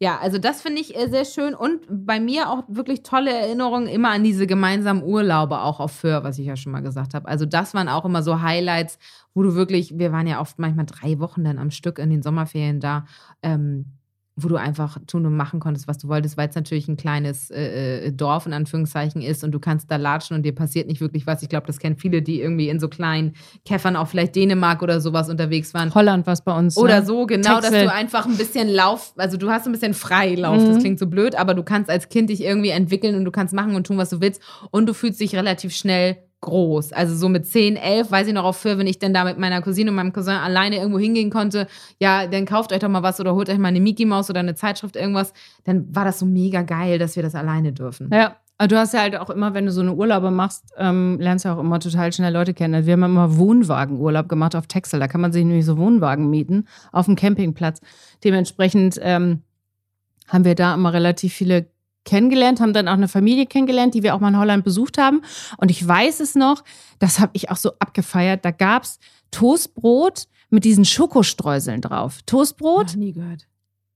Ja, 0.00 0.18
also 0.18 0.38
das 0.38 0.60
finde 0.60 0.80
ich 0.80 0.96
äh, 0.96 1.08
sehr 1.08 1.24
schön 1.24 1.54
und 1.54 1.82
bei 1.88 2.18
mir 2.18 2.50
auch 2.50 2.64
wirklich 2.66 3.04
tolle 3.04 3.30
Erinnerungen 3.32 3.86
immer 3.86 4.10
an 4.10 4.24
diese 4.24 4.46
gemeinsamen 4.48 5.04
Urlaube 5.04 5.60
auch 5.60 5.78
auf 5.78 5.92
Föhr, 5.92 6.24
was 6.24 6.36
ich 6.40 6.46
ja 6.46 6.56
schon 6.56 6.72
mal 6.72 6.80
gesagt 6.80 7.14
habe. 7.14 7.28
Also 7.28 7.46
das 7.46 7.74
waren 7.74 7.88
auch 7.88 8.04
immer 8.04 8.24
so 8.24 8.42
Highlights, 8.42 8.98
wo 9.34 9.44
du 9.44 9.54
wirklich, 9.54 9.96
wir 9.96 10.10
waren 10.10 10.26
ja 10.26 10.40
oft 10.40 10.58
manchmal 10.58 10.86
drei 10.86 11.20
Wochen 11.20 11.44
dann 11.44 11.58
am 11.60 11.70
Stück 11.70 12.00
in 12.00 12.10
den 12.10 12.22
Sommerferien 12.22 12.80
da, 12.80 13.04
ähm, 13.42 13.86
wo 14.36 14.48
du 14.48 14.56
einfach 14.56 14.98
tun 15.06 15.24
und 15.26 15.36
machen 15.36 15.60
konntest, 15.60 15.86
was 15.86 15.98
du 15.98 16.08
wolltest, 16.08 16.36
weil 16.36 16.48
es 16.48 16.56
natürlich 16.56 16.88
ein 16.88 16.96
kleines 16.96 17.50
äh, 17.52 18.06
äh, 18.06 18.12
Dorf 18.12 18.46
in 18.46 18.52
Anführungszeichen 18.52 19.22
ist 19.22 19.44
und 19.44 19.52
du 19.52 19.60
kannst 19.60 19.90
da 19.90 19.96
latschen 19.96 20.36
und 20.36 20.42
dir 20.42 20.52
passiert 20.54 20.88
nicht 20.88 21.00
wirklich 21.00 21.24
was. 21.26 21.42
Ich 21.42 21.48
glaube, 21.48 21.68
das 21.68 21.78
kennen 21.78 21.96
viele, 21.96 22.20
die 22.20 22.40
irgendwie 22.40 22.68
in 22.68 22.80
so 22.80 22.88
kleinen 22.88 23.34
Käffern 23.64 23.94
auch 23.94 24.08
vielleicht 24.08 24.34
Dänemark 24.34 24.82
oder 24.82 25.00
sowas 25.00 25.28
unterwegs 25.28 25.72
waren. 25.72 25.94
Holland 25.94 26.26
war 26.26 26.32
es 26.32 26.42
bei 26.42 26.56
uns. 26.56 26.76
Oder 26.76 27.00
ne? 27.00 27.06
so, 27.06 27.26
genau, 27.26 27.60
dass 27.60 27.70
Texel. 27.70 27.84
du 27.84 27.92
einfach 27.92 28.26
ein 28.26 28.36
bisschen 28.36 28.68
Lauf, 28.68 29.12
also 29.16 29.36
du 29.36 29.50
hast 29.50 29.66
ein 29.66 29.72
bisschen 29.72 29.94
Freilauf. 29.94 30.64
Das 30.64 30.78
Mhm. 30.78 30.80
klingt 30.80 30.98
so 30.98 31.06
blöd, 31.06 31.36
aber 31.36 31.54
du 31.54 31.62
kannst 31.62 31.88
als 31.88 32.08
Kind 32.08 32.28
dich 32.30 32.42
irgendwie 32.42 32.70
entwickeln 32.70 33.14
und 33.14 33.24
du 33.24 33.30
kannst 33.30 33.54
machen 33.54 33.76
und 33.76 33.86
tun, 33.86 33.98
was 33.98 34.10
du 34.10 34.20
willst. 34.20 34.42
Und 34.72 34.86
du 34.86 34.94
fühlst 34.94 35.20
dich 35.20 35.36
relativ 35.36 35.74
schnell 35.76 36.16
groß. 36.44 36.92
Also 36.92 37.14
so 37.14 37.28
mit 37.28 37.46
10, 37.46 37.76
11, 37.76 38.10
weiß 38.10 38.28
ich 38.28 38.34
noch 38.34 38.44
auf 38.44 38.56
für, 38.56 38.78
wenn 38.78 38.86
ich 38.86 38.98
dann 38.98 39.12
da 39.12 39.24
mit 39.24 39.38
meiner 39.38 39.60
Cousine 39.62 39.90
und 39.90 39.96
meinem 39.96 40.12
Cousin 40.12 40.34
alleine 40.34 40.76
irgendwo 40.76 40.98
hingehen 40.98 41.30
konnte, 41.30 41.66
ja, 41.98 42.26
dann 42.26 42.44
kauft 42.44 42.72
euch 42.72 42.78
doch 42.78 42.88
mal 42.88 43.02
was 43.02 43.18
oder 43.20 43.34
holt 43.34 43.48
euch 43.48 43.58
mal 43.58 43.68
eine 43.68 43.80
Mickey 43.80 44.04
Maus 44.04 44.30
oder 44.30 44.40
eine 44.40 44.54
Zeitschrift, 44.54 44.96
irgendwas. 44.96 45.32
Dann 45.64 45.94
war 45.94 46.04
das 46.04 46.18
so 46.18 46.26
mega 46.26 46.62
geil, 46.62 46.98
dass 46.98 47.16
wir 47.16 47.22
das 47.22 47.34
alleine 47.34 47.72
dürfen. 47.72 48.10
Ja. 48.12 48.36
Du 48.68 48.78
hast 48.78 48.94
ja 48.94 49.00
halt 49.00 49.16
auch 49.16 49.30
immer, 49.30 49.52
wenn 49.52 49.66
du 49.66 49.72
so 49.72 49.80
eine 49.80 49.92
Urlaube 49.92 50.30
machst, 50.30 50.72
ähm, 50.78 51.18
lernst 51.18 51.44
du 51.44 51.48
auch 51.48 51.58
immer 51.58 51.80
total 51.80 52.12
schnell 52.12 52.32
Leute 52.32 52.54
kennen. 52.54 52.72
Also 52.72 52.86
wir 52.86 52.92
haben 52.92 53.02
immer 53.02 53.36
Wohnwagenurlaub 53.36 54.28
gemacht 54.28 54.54
auf 54.54 54.68
Texel. 54.68 55.00
Da 55.00 55.08
kann 55.08 55.20
man 55.20 55.32
sich 55.32 55.44
nämlich 55.44 55.64
so 55.64 55.76
Wohnwagen 55.76 56.30
mieten 56.30 56.68
auf 56.92 57.06
dem 57.06 57.16
Campingplatz. 57.16 57.80
Dementsprechend 58.22 59.00
ähm, 59.02 59.42
haben 60.28 60.44
wir 60.44 60.54
da 60.54 60.74
immer 60.74 60.92
relativ 60.92 61.34
viele 61.34 61.66
kennengelernt, 62.04 62.60
haben 62.60 62.72
dann 62.72 62.88
auch 62.88 62.92
eine 62.94 63.08
Familie 63.08 63.46
kennengelernt, 63.46 63.94
die 63.94 64.02
wir 64.02 64.14
auch 64.14 64.20
mal 64.20 64.28
in 64.28 64.38
Holland 64.38 64.64
besucht 64.64 64.98
haben. 64.98 65.22
Und 65.56 65.70
ich 65.70 65.86
weiß 65.86 66.20
es 66.20 66.34
noch, 66.34 66.62
das 66.98 67.18
habe 67.20 67.30
ich 67.34 67.50
auch 67.50 67.56
so 67.56 67.72
abgefeiert. 67.78 68.44
Da 68.44 68.50
gab 68.50 68.84
es 68.84 68.98
Toastbrot 69.30 70.24
mit 70.50 70.64
diesen 70.64 70.84
Schokostreuseln 70.84 71.80
drauf. 71.80 72.18
Toastbrot, 72.26 72.88
Noch 72.88 72.94
nie 72.96 73.12
gehört. 73.12 73.46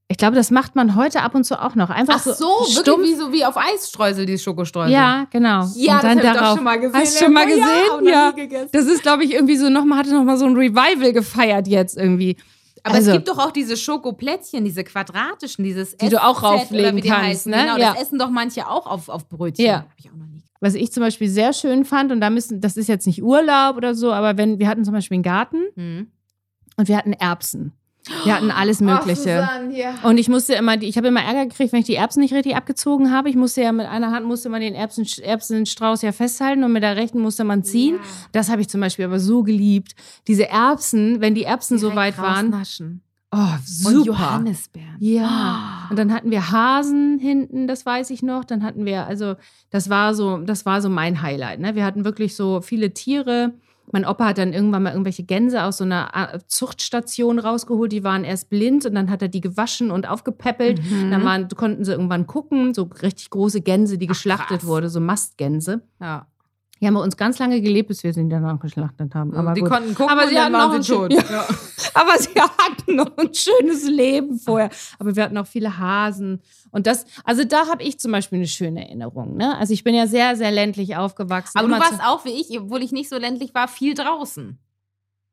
ich 0.08 0.16
glaube, 0.16 0.34
das 0.36 0.50
macht 0.50 0.74
man 0.74 0.94
heute 0.96 1.22
ab 1.22 1.34
und 1.34 1.44
zu 1.44 1.62
auch 1.62 1.74
noch. 1.74 1.90
Einfach 1.90 2.16
Ach 2.16 2.34
so, 2.34 2.64
stumpf. 2.68 2.86
wirklich 2.86 3.10
wie 3.10 3.14
so 3.14 3.32
wie 3.32 3.44
auf 3.44 3.56
Eisstreusel, 3.56 4.26
die 4.26 4.38
Schokostreusel. 4.38 4.92
Ja, 4.92 5.26
genau. 5.30 5.66
ja 5.76 5.96
und 5.96 6.04
dann 6.04 6.18
das 6.18 6.36
hab 6.36 6.42
ich 6.50 6.54
schon 6.56 6.64
mal 6.64 6.80
gesehen. 6.80 7.00
Hast 7.00 7.20
du 7.20 7.24
schon 7.24 7.32
mal 7.32 7.46
gesehen? 7.46 7.62
Ja, 8.04 8.32
Ja. 8.36 8.64
Das 8.72 8.86
ist, 8.86 9.02
glaube 9.02 9.24
ich, 9.24 9.32
irgendwie 9.32 9.56
so 9.56 9.68
nochmal, 9.68 9.98
hatte 9.98 10.12
nochmal 10.14 10.36
so 10.38 10.46
ein 10.46 10.56
Revival 10.56 11.12
gefeiert 11.12 11.68
jetzt 11.68 11.96
irgendwie. 11.96 12.36
Aber 12.84 12.94
Also- 12.96 13.10
es 13.10 13.16
gibt 13.16 13.28
doch 13.28 13.38
auch 13.38 13.50
diese 13.50 13.76
Schokoplätzchen, 13.76 14.64
diese 14.64 14.84
quadratischen, 14.84 15.64
dieses 15.64 15.96
Die 15.96 16.08
du 16.08 16.22
auch 16.22 16.42
rauflegen 16.42 17.00
kannst, 17.02 17.46
ne? 17.46 17.56
Genau, 17.56 17.76
Ja. 17.78 17.92
das 17.94 18.02
essen 18.02 18.18
doch 18.18 18.30
manche 18.30 18.68
auch 18.68 18.86
auf, 18.86 19.08
auf 19.08 19.28
Brötchen. 19.28 19.64
Ja. 19.64 19.76
Hab 19.80 19.92
ich 19.96 20.08
auch 20.10 20.14
noch 20.14 20.26
nie. 20.26 20.42
Was 20.60 20.74
ich 20.74 20.92
zum 20.92 21.02
Beispiel 21.02 21.28
sehr 21.28 21.52
schön 21.52 21.84
fand, 21.84 22.10
und 22.12 22.20
da 22.20 22.30
müssen, 22.30 22.60
das 22.60 22.76
ist 22.76 22.88
jetzt 22.88 23.06
nicht 23.06 23.22
Urlaub 23.22 23.76
oder 23.76 23.94
so, 23.94 24.12
aber 24.12 24.36
wenn, 24.36 24.58
wir 24.58 24.68
hatten 24.68 24.84
zum 24.84 24.92
Beispiel 24.94 25.16
einen 25.16 25.22
Garten 25.22 25.62
Hm. 25.76 26.08
und 26.76 26.88
wir 26.88 26.96
hatten 26.96 27.12
Erbsen. 27.12 27.72
Wir 28.24 28.34
hatten 28.34 28.50
alles 28.50 28.80
Mögliche. 28.80 29.48
Ach, 29.50 29.60
ja. 29.70 29.94
Und 30.02 30.18
ich 30.18 30.28
musste 30.28 30.54
immer, 30.54 30.80
ich 30.80 30.96
habe 30.96 31.08
immer 31.08 31.22
Ärger 31.22 31.46
gekriegt, 31.46 31.72
wenn 31.72 31.80
ich 31.80 31.86
die 31.86 31.94
Erbsen 31.94 32.20
nicht 32.20 32.34
richtig 32.34 32.56
abgezogen 32.56 33.10
habe. 33.10 33.28
Ich 33.28 33.36
musste 33.36 33.62
ja 33.62 33.72
mit 33.72 33.86
einer 33.86 34.10
Hand 34.10 34.26
musste 34.26 34.48
man 34.48 34.60
den 34.60 34.74
Erbsen, 34.74 35.06
Erbsenstrauß 35.22 36.02
ja 36.02 36.12
festhalten 36.12 36.64
und 36.64 36.72
mit 36.72 36.82
der 36.82 36.96
rechten 36.96 37.20
musste 37.20 37.44
man 37.44 37.64
ziehen. 37.64 37.96
Ja. 37.96 38.00
Das 38.32 38.50
habe 38.50 38.60
ich 38.60 38.68
zum 38.68 38.80
Beispiel 38.80 39.04
aber 39.04 39.20
so 39.20 39.42
geliebt. 39.42 39.94
Diese 40.26 40.48
Erbsen, 40.48 41.20
wenn 41.20 41.34
die 41.34 41.44
Erbsen 41.44 41.78
so 41.78 41.94
weit 41.94 42.18
waren, 42.18 42.52
oh, 43.32 43.36
Und 43.36 43.66
super. 43.66 44.06
Johannisbeeren. 44.06 44.96
Ja. 45.00 45.86
Und 45.90 45.98
dann 45.98 46.12
hatten 46.12 46.30
wir 46.30 46.50
Hasen 46.50 47.18
hinten, 47.18 47.66
das 47.66 47.84
weiß 47.84 48.10
ich 48.10 48.22
noch. 48.22 48.44
Dann 48.44 48.62
hatten 48.62 48.84
wir, 48.84 49.06
also, 49.06 49.36
das 49.70 49.90
war 49.90 50.14
so, 50.14 50.38
das 50.38 50.66
war 50.66 50.80
so 50.80 50.88
mein 50.88 51.22
Highlight. 51.22 51.60
Ne? 51.60 51.74
Wir 51.74 51.84
hatten 51.84 52.04
wirklich 52.04 52.36
so 52.36 52.60
viele 52.60 52.94
Tiere. 52.94 53.54
Mein 53.92 54.04
Opa 54.04 54.26
hat 54.26 54.38
dann 54.38 54.52
irgendwann 54.52 54.82
mal 54.82 54.90
irgendwelche 54.90 55.22
Gänse 55.22 55.62
aus 55.62 55.78
so 55.78 55.84
einer 55.84 56.10
äh, 56.34 56.38
Zuchtstation 56.46 57.38
rausgeholt. 57.38 57.90
Die 57.92 58.04
waren 58.04 58.24
erst 58.24 58.50
blind 58.50 58.84
und 58.86 58.94
dann 58.94 59.10
hat 59.10 59.22
er 59.22 59.28
die 59.28 59.40
gewaschen 59.40 59.90
und 59.90 60.08
aufgepäppelt. 60.08 60.82
Mhm. 60.82 61.10
Dann 61.10 61.24
waren, 61.24 61.48
konnten 61.48 61.84
sie 61.84 61.92
irgendwann 61.92 62.26
gucken, 62.26 62.74
so 62.74 62.90
richtig 63.02 63.30
große 63.30 63.60
Gänse, 63.60 63.98
die 63.98 64.06
Ach, 64.06 64.12
geschlachtet 64.12 64.60
krass. 64.60 64.66
wurde, 64.66 64.88
so 64.88 65.00
Mastgänse. 65.00 65.82
Ja. 66.00 66.26
Die 66.80 66.86
haben 66.86 66.94
bei 66.94 67.00
uns 67.00 67.16
ganz 67.16 67.38
lange 67.38 67.60
gelebt, 67.60 67.88
bis 67.88 68.04
wir 68.04 68.12
sie 68.12 68.28
danach 68.28 68.60
geschlachtet 68.60 69.14
haben. 69.14 69.34
Aber 69.34 69.54
die 69.54 69.62
gut. 69.62 69.70
konnten 69.70 69.94
gucken 69.94 70.12
Aber 70.12 70.24
und 70.24 70.28
sie 70.30 70.38
hatten 70.38 70.52
waren 70.52 70.70
auch 70.70 70.74
ein 70.74 70.82
tot. 70.82 71.12
Ja. 71.12 71.46
Aber 71.94 72.18
sie 72.18 72.40
hatten 72.40 72.96
noch 72.96 73.16
ein 73.16 73.34
schönes 73.34 73.88
Leben 73.88 74.38
vorher. 74.38 74.70
Aber 74.98 75.16
wir 75.16 75.24
hatten 75.24 75.36
auch 75.36 75.46
viele 75.46 75.78
Hasen. 75.78 76.40
Und 76.70 76.86
das, 76.86 77.06
also 77.24 77.44
da 77.44 77.66
habe 77.66 77.82
ich 77.82 77.98
zum 77.98 78.12
Beispiel 78.12 78.38
eine 78.38 78.46
schöne 78.46 78.86
Erinnerung. 78.86 79.36
Ne? 79.36 79.56
Also 79.58 79.72
ich 79.72 79.82
bin 79.82 79.94
ja 79.94 80.06
sehr, 80.06 80.36
sehr 80.36 80.52
ländlich 80.52 80.96
aufgewachsen. 80.96 81.58
Aber 81.58 81.68
du 81.68 81.74
warst 81.74 82.00
auch 82.04 82.24
wie 82.24 82.40
ich, 82.40 82.58
obwohl 82.58 82.82
ich 82.82 82.92
nicht 82.92 83.08
so 83.08 83.18
ländlich 83.18 83.54
war, 83.54 83.66
viel 83.66 83.94
draußen. 83.94 84.58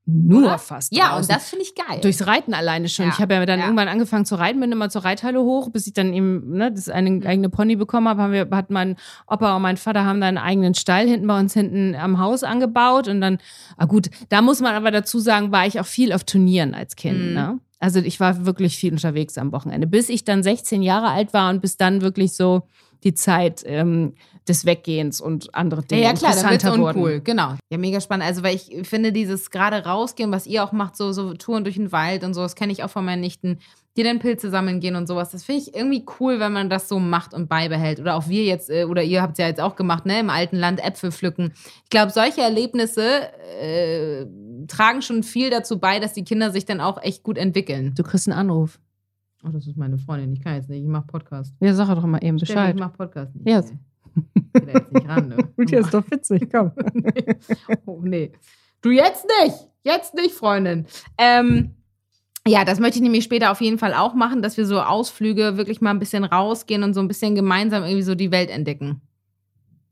Nur 0.07 0.43
oder? 0.43 0.57
fast. 0.59 0.95
Ja, 0.95 1.09
draußen. 1.09 1.21
und 1.23 1.31
das 1.31 1.49
finde 1.49 1.63
ich 1.63 1.73
geil. 1.73 1.99
Durchs 2.01 2.27
Reiten 2.27 2.53
alleine 2.53 2.87
schon. 2.89 3.05
Ja, 3.07 3.11
Ich 3.13 3.19
habe 3.19 3.33
ja 3.33 3.45
dann 3.45 3.59
ja. 3.59 3.65
irgendwann 3.65 3.87
angefangen 3.87 4.25
zu 4.25 4.35
reiten, 4.35 4.59
bin 4.59 4.71
immer 4.71 4.89
zur 4.89 5.03
Reithalle 5.03 5.41
hoch, 5.41 5.69
bis 5.71 5.87
ich 5.87 5.93
dann 5.93 6.13
eben 6.13 6.51
ne, 6.57 6.71
das 6.71 6.89
eine 6.89 7.09
Mhm. 7.09 7.25
eigene 7.25 7.49
Pony 7.49 7.75
bekommen 7.75 8.07
habe. 8.07 8.21
Haben 8.21 8.33
wir, 8.33 8.47
hat 8.51 8.69
mein 8.69 8.97
Opa 9.27 9.55
und 9.55 9.63
mein 9.63 9.77
Vater 9.77 10.05
haben 10.05 10.21
dann 10.21 10.37
einen 10.37 10.45
eigenen 10.47 10.75
Stall 10.75 11.07
hinten 11.07 11.25
bei 11.25 11.39
uns 11.39 11.53
hinten 11.53 11.95
am 11.95 12.19
Haus 12.19 12.43
angebaut. 12.43 13.07
Und 13.07 13.19
dann, 13.21 13.39
ah 13.77 13.85
gut, 13.85 14.09
da 14.29 14.41
muss 14.43 14.61
man 14.61 14.75
aber 14.75 14.91
dazu 14.91 15.19
sagen, 15.19 15.51
war 15.51 15.65
ich 15.65 15.79
auch 15.79 15.85
viel 15.87 16.13
auf 16.13 16.23
Turnieren 16.23 16.75
als 16.75 16.95
Kind. 16.95 17.19
Mhm. 17.29 17.33
Ne? 17.33 17.59
Also 17.79 17.99
ich 17.99 18.19
war 18.19 18.45
wirklich 18.45 18.77
viel 18.77 18.91
unterwegs 18.93 19.37
am 19.37 19.51
Wochenende, 19.51 19.87
bis 19.87 20.09
ich 20.09 20.23
dann 20.23 20.43
16 20.43 20.81
Jahre 20.83 21.07
alt 21.09 21.33
war 21.33 21.49
und 21.49 21.61
bis 21.61 21.77
dann 21.77 22.01
wirklich 22.01 22.33
so 22.35 22.63
die 23.05 23.13
Zeit 23.13 23.63
ähm, 23.65 24.13
des 24.47 24.65
Weggehens 24.65 25.21
und 25.21 25.53
andere 25.55 25.83
Dinge 25.83 26.01
Ja, 26.01 26.09
ja 26.09 26.13
klar, 26.13 26.31
dann 26.35 26.49
wird's 26.49 26.63
interessanter 26.63 26.87
uncool. 26.89 27.13
wurden. 27.13 27.23
Genau. 27.23 27.53
Ja, 27.69 27.77
mega 27.77 28.01
spannend. 28.01 28.25
Also, 28.25 28.43
weil 28.43 28.55
ich 28.55 28.75
finde, 28.87 29.11
dieses 29.11 29.51
gerade 29.51 29.85
rausgehen, 29.85 30.31
was 30.31 30.47
ihr 30.47 30.63
auch 30.63 30.71
macht, 30.71 30.97
so, 30.97 31.11
so 31.11 31.33
Touren 31.33 31.63
durch 31.63 31.75
den 31.75 31.91
Wald 31.91 32.23
und 32.23 32.33
so, 32.33 32.41
das 32.41 32.55
kenne 32.55 32.71
ich 32.71 32.83
auch 32.83 32.89
von 32.89 33.05
meinen 33.05 33.21
Nichten, 33.21 33.59
die 33.97 34.03
dann 34.03 34.19
Pilze 34.19 34.49
sammeln 34.49 34.81
gehen 34.81 34.95
und 34.95 35.07
sowas. 35.07 35.31
Das 35.31 35.43
finde 35.45 35.61
ich 35.61 35.75
irgendwie 35.75 36.05
cool, 36.19 36.39
wenn 36.39 36.51
man 36.51 36.69
das 36.69 36.89
so 36.89 36.99
macht 36.99 37.33
und 37.33 37.47
beibehält. 37.47 37.99
Oder 37.99 38.15
auch 38.15 38.27
wir 38.27 38.43
jetzt, 38.43 38.69
äh, 38.69 38.85
oder 38.85 39.03
ihr 39.03 39.21
habt 39.21 39.33
es 39.33 39.37
ja 39.39 39.47
jetzt 39.47 39.61
auch 39.61 39.75
gemacht, 39.75 40.05
ne, 40.05 40.19
im 40.19 40.29
alten 40.29 40.57
Land 40.57 40.83
Äpfel 40.83 41.11
pflücken. 41.11 41.53
Ich 41.83 41.89
glaube, 41.89 42.11
solche 42.11 42.41
Erlebnisse 42.41 43.31
äh, 43.61 44.25
tragen 44.67 45.01
schon 45.01 45.23
viel 45.23 45.49
dazu 45.49 45.79
bei, 45.79 45.99
dass 45.99 46.13
die 46.13 46.23
Kinder 46.23 46.51
sich 46.51 46.65
dann 46.65 46.81
auch 46.81 47.01
echt 47.01 47.23
gut 47.23 47.37
entwickeln. 47.37 47.93
Du 47.95 48.03
kriegst 48.03 48.27
einen 48.27 48.37
Anruf. 48.37 48.79
Oh, 49.45 49.51
das 49.51 49.67
ist 49.67 49.77
meine 49.77 49.97
Freundin. 49.97 50.33
Ich 50.33 50.41
kann 50.41 50.55
jetzt 50.55 50.69
nicht. 50.69 50.81
Ich 50.81 50.87
mache 50.87 51.05
Podcast. 51.05 51.53
Ja, 51.59 51.73
sag 51.73 51.93
doch 51.93 52.05
mal 52.05 52.23
eben 52.23 52.37
Bescheid. 52.37 52.73
Ich 52.73 52.79
mache 52.79 52.97
Podcast 52.97 53.35
nicht. 53.35 53.47
Ja. 53.47 53.61
Geht 53.61 54.67
da 54.67 54.71
jetzt 54.71 54.93
nicht 54.93 55.07
ran, 55.07 55.27
ne? 55.27 55.37
doch 55.91 56.09
witzig, 56.09 56.49
komm. 56.51 56.71
Oh, 57.85 58.01
nee. 58.03 58.31
Du 58.81 58.91
jetzt 58.91 59.25
nicht. 59.41 59.55
Jetzt 59.83 60.15
nicht, 60.15 60.33
Freundin. 60.33 60.85
Ähm, 61.17 61.75
ja, 62.47 62.65
das 62.65 62.79
möchte 62.79 62.97
ich 62.97 63.03
nämlich 63.03 63.23
später 63.23 63.51
auf 63.51 63.61
jeden 63.61 63.77
Fall 63.77 63.93
auch 63.93 64.13
machen, 64.13 64.41
dass 64.41 64.57
wir 64.57 64.65
so 64.65 64.81
Ausflüge 64.81 65.57
wirklich 65.57 65.81
mal 65.81 65.91
ein 65.91 65.99
bisschen 65.99 66.23
rausgehen 66.23 66.83
und 66.83 66.93
so 66.93 67.01
ein 67.01 67.07
bisschen 67.07 67.35
gemeinsam 67.35 67.83
irgendwie 67.83 68.03
so 68.03 68.15
die 68.15 68.31
Welt 68.31 68.49
entdecken. 68.49 69.01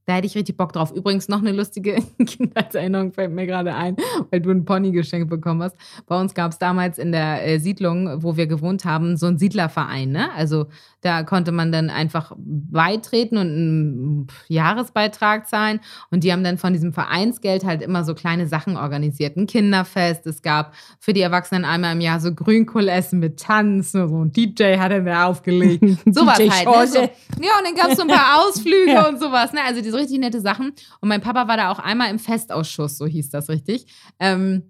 Da 0.06 0.14
hätte 0.16 0.28
ich 0.28 0.36
richtig 0.36 0.58
Bock 0.58 0.74
drauf. 0.74 0.92
Übrigens 0.92 1.30
noch 1.30 1.40
eine 1.40 1.52
lustige 1.54 1.96
Kindheitserinnerung 2.26 3.14
fällt 3.14 3.32
mir 3.32 3.46
gerade 3.46 3.74
ein, 3.74 3.96
weil 4.32 4.42
du 4.42 4.52
ein 4.52 4.66
Pony 4.66 4.92
geschenkt 4.92 5.30
bekommen 5.30 5.64
hast. 5.64 5.76
Bei 6.08 6.20
uns 6.20 6.34
gab 6.34 6.52
es 6.52 6.58
damals 6.60 6.98
in 6.98 7.12
der 7.12 7.48
äh, 7.48 7.60
Siedlung, 7.60 8.22
wo 8.22 8.36
wir 8.36 8.48
gewohnt 8.48 8.84
haben, 8.86 9.16
so 9.18 9.28
einen 9.28 9.38
Siedlerverein. 9.38 10.12
Ne? 10.12 10.30
Also 10.36 10.66
da 11.02 11.24
konnte 11.24 11.52
man 11.52 11.72
dann 11.72 11.90
einfach 11.90 12.34
beitreten 12.38 13.38
und 13.38 13.48
einen 13.48 14.28
Jahresbeitrag 14.48 15.48
zahlen. 15.48 15.80
Und 16.12 16.24
die 16.24 16.32
haben 16.32 16.44
dann 16.44 16.58
von 16.58 16.74
diesem 16.74 16.94
Vereinsgeld 16.94 17.64
halt 17.66 17.82
immer 17.82 18.04
so 18.04 18.14
kleine 18.16 18.48
Sachen 18.48 18.78
organisiert. 18.78 19.38
Ein 19.38 19.48
Kinderfest. 19.48 20.26
Es 20.28 20.42
gab 20.42 20.74
für 21.00 21.14
die 21.14 21.22
Erwachsenen 21.22 21.66
einmal 21.66 21.94
im 21.94 22.02
Jahr 22.02 22.20
so 22.20 22.34
Grünkohlessen 22.34 23.20
mit 23.20 23.40
Tanz. 23.40 23.92
So 23.92 24.24
ein 24.24 24.32
DJ 24.32 24.78
hat 24.78 24.92
er 24.92 25.02
da 25.02 25.26
aufgelegt. 25.28 25.84
Sowas 26.06 26.40
halt. 26.40 26.66
Ne? 26.68 26.88
So, 26.88 27.00
ja, 27.00 27.52
und 27.60 27.66
dann 27.66 27.76
gab 27.76 27.92
es 27.92 27.98
so 27.98 28.04
ein 28.04 28.08
paar 28.10 28.40
Ausflüge 28.48 28.92
Ja. 28.92 29.08
und 29.10 29.20
sowas. 29.20 29.54
Ne? 29.54 29.60
Also 29.66 29.82
diese 29.94 30.02
richtig 30.02 30.20
nette 30.20 30.42
Sachen. 30.42 30.74
Und 31.02 31.10
mein 31.10 31.22
Papa 31.22 31.48
war 31.48 31.58
da 31.58 31.72
auch 31.72 31.80
einmal 31.80 32.10
im 32.10 32.20
Festausschuss, 32.20 32.98
so 32.98 33.06
hieß 33.06 33.30
das 33.30 33.50
richtig. 33.50 33.86
Ähm, 34.20 34.64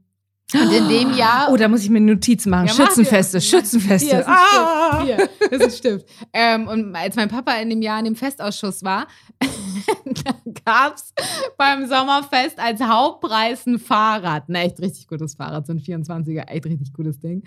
und 0.54 0.72
in 0.72 0.88
dem 0.88 1.14
Jahr. 1.16 1.48
Oh, 1.52 1.58
da 1.58 1.68
muss 1.68 1.82
ich 1.84 1.90
mir 1.90 1.98
eine 1.98 2.14
Notiz 2.14 2.46
machen. 2.46 2.68
Ja, 2.68 2.74
Schützenfeste. 2.74 3.42
Schützenfeste. 3.42 4.08
Hier 4.10 4.20
ist 4.20 4.28
ein 4.28 4.34
Ah! 4.36 5.02
Stift. 5.04 5.30
Hier, 5.40 5.50
das 5.58 5.68
ist 5.68 5.78
Stift. 5.80 6.06
Ähm, 6.32 6.68
und 6.68 6.96
als 6.96 7.16
mein 7.16 7.28
Papa 7.28 7.54
in 7.56 7.72
dem 7.72 7.82
Jahr 7.82 7.98
in 7.98 8.06
dem 8.06 8.16
Festausschuss 8.16 8.84
war, 8.84 9.08
da 10.06 10.36
gab 10.64 10.96
es 10.96 11.12
beim 11.58 11.88
Sommerfest 11.88 12.60
als 12.60 12.82
Hauptpreis 12.82 13.66
ein 13.66 13.80
Fahrrad. 13.80 14.48
Ein 14.48 14.56
echt 14.56 14.80
richtig 14.80 15.08
gutes 15.08 15.34
Fahrrad, 15.34 15.66
so 15.66 15.74
ein 15.74 15.80
24er, 15.80 16.48
echt 16.48 16.66
richtig 16.66 16.94
gutes 16.94 17.20
Ding. 17.20 17.44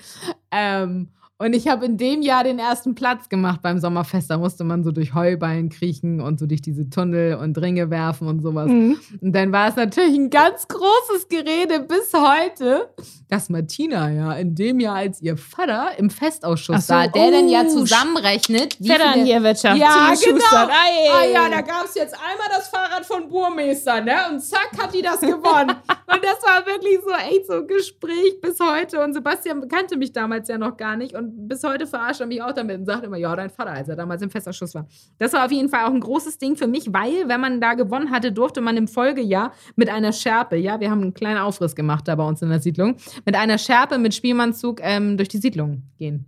Ähm, 0.50 1.11
und 1.38 1.54
ich 1.54 1.68
habe 1.68 1.84
in 1.84 1.98
dem 1.98 2.22
Jahr 2.22 2.44
den 2.44 2.58
ersten 2.58 2.94
Platz 2.94 3.28
gemacht 3.28 3.60
beim 3.62 3.78
Sommerfest. 3.78 4.30
Da 4.30 4.38
musste 4.38 4.64
man 4.64 4.84
so 4.84 4.90
durch 4.90 5.14
Heuballen 5.14 5.68
kriechen 5.68 6.22
und 6.22 6.40
so 6.40 6.46
durch 6.46 6.62
diese 6.62 6.88
Tunnel 6.88 7.34
und 7.34 7.58
Ringe 7.58 7.90
werfen 7.90 8.26
und 8.26 8.40
sowas. 8.40 8.68
Mhm. 8.68 8.96
Und 9.20 9.32
dann 9.32 9.52
war 9.52 9.68
es 9.68 9.76
natürlich 9.76 10.16
ein 10.16 10.30
ganz 10.30 10.66
großes 10.66 11.28
Gerede 11.28 11.80
bis 11.80 12.12
heute, 12.14 12.88
dass 13.28 13.50
Martina 13.50 14.10
ja 14.10 14.32
in 14.32 14.54
dem 14.54 14.80
Jahr 14.80 14.96
als 14.96 15.20
ihr 15.20 15.36
Vater 15.36 15.98
im 15.98 16.08
Festausschuss 16.08 16.86
so, 16.86 16.94
war, 16.94 17.08
der 17.08 17.30
dann 17.30 17.48
ja 17.50 17.64
oh, 17.66 17.68
zusammenrechnet, 17.68 18.78
wie 18.80 18.88
Vettern 18.88 19.12
viele- 19.24 19.42
Wirtschaft. 19.42 19.76
Ja, 19.78 20.14
genau. 20.14 20.42
Ah 20.52 21.24
ja, 21.30 21.48
da 21.50 21.60
gab 21.60 21.84
es 21.84 21.94
jetzt 21.96 22.14
einmal 22.14 22.48
das 22.48 22.68
Fahrrad 22.68 23.04
von 23.04 23.28
Burmeister, 23.28 24.00
ne? 24.00 24.14
Und 24.30 24.40
zack, 24.40 24.70
hat 24.78 24.94
die 24.94 25.02
das 25.02 25.20
gewonnen. 25.20 25.70
und 26.06 26.24
das 26.24 26.42
war 26.42 26.64
wirklich 26.64 26.98
so 27.04 27.10
echt 27.10 27.46
so 27.46 27.54
ein 27.54 27.66
Gespräch 27.66 28.40
bis 28.40 28.58
heute. 28.60 29.02
Und 29.02 29.12
Sebastian 29.12 29.68
kannte 29.68 29.96
mich 29.96 30.12
damals 30.12 30.48
ja 30.48 30.56
noch 30.56 30.76
gar 30.76 30.96
nicht. 30.96 31.14
Und 31.14 31.25
bis 31.26 31.62
heute 31.64 31.87
verarscht 31.87 32.21
er 32.21 32.26
mich 32.26 32.40
auch 32.42 32.52
damit 32.52 32.78
und 32.78 32.87
sagt 32.87 33.04
immer, 33.04 33.16
ja, 33.16 33.35
dein 33.37 33.50
Vater, 33.50 33.73
als 33.73 33.88
er 33.88 33.97
damals 33.97 34.23
im 34.23 34.30
Festausschuss 34.30 34.75
war. 34.75 34.87
Das 35.18 35.33
war 35.33 35.45
auf 35.45 35.52
jeden 35.52 35.68
Fall 35.68 35.85
auch 35.85 35.92
ein 35.92 36.00
großes 36.00 36.38
Ding 36.38 36.56
für 36.56 36.66
mich, 36.66 36.92
weil, 36.92 37.28
wenn 37.28 37.40
man 37.40 37.61
da 37.61 37.75
gewonnen 37.75 38.11
hatte, 38.11 38.33
durfte 38.33 38.61
man 38.61 38.76
im 38.76 38.88
Folgejahr 38.88 39.52
mit 39.76 39.88
einer 39.88 40.12
Schärpe, 40.12 40.56
ja, 40.56 40.80
wir 40.80 40.90
haben 40.90 41.02
einen 41.02 41.14
kleinen 41.14 41.38
Aufriss 41.38 41.75
gemacht 41.75 42.09
da 42.09 42.14
bei 42.14 42.25
uns 42.25 42.42
in 42.42 42.49
der 42.49 42.61
Siedlung, 42.61 42.97
mit 43.25 43.35
einer 43.37 43.59
Schärpe 43.59 43.99
mit 43.99 44.14
Spielmannzug 44.14 44.80
ähm, 44.83 45.16
durch 45.16 45.28
die 45.28 45.38
Siedlung 45.38 45.83
gehen. 45.99 46.26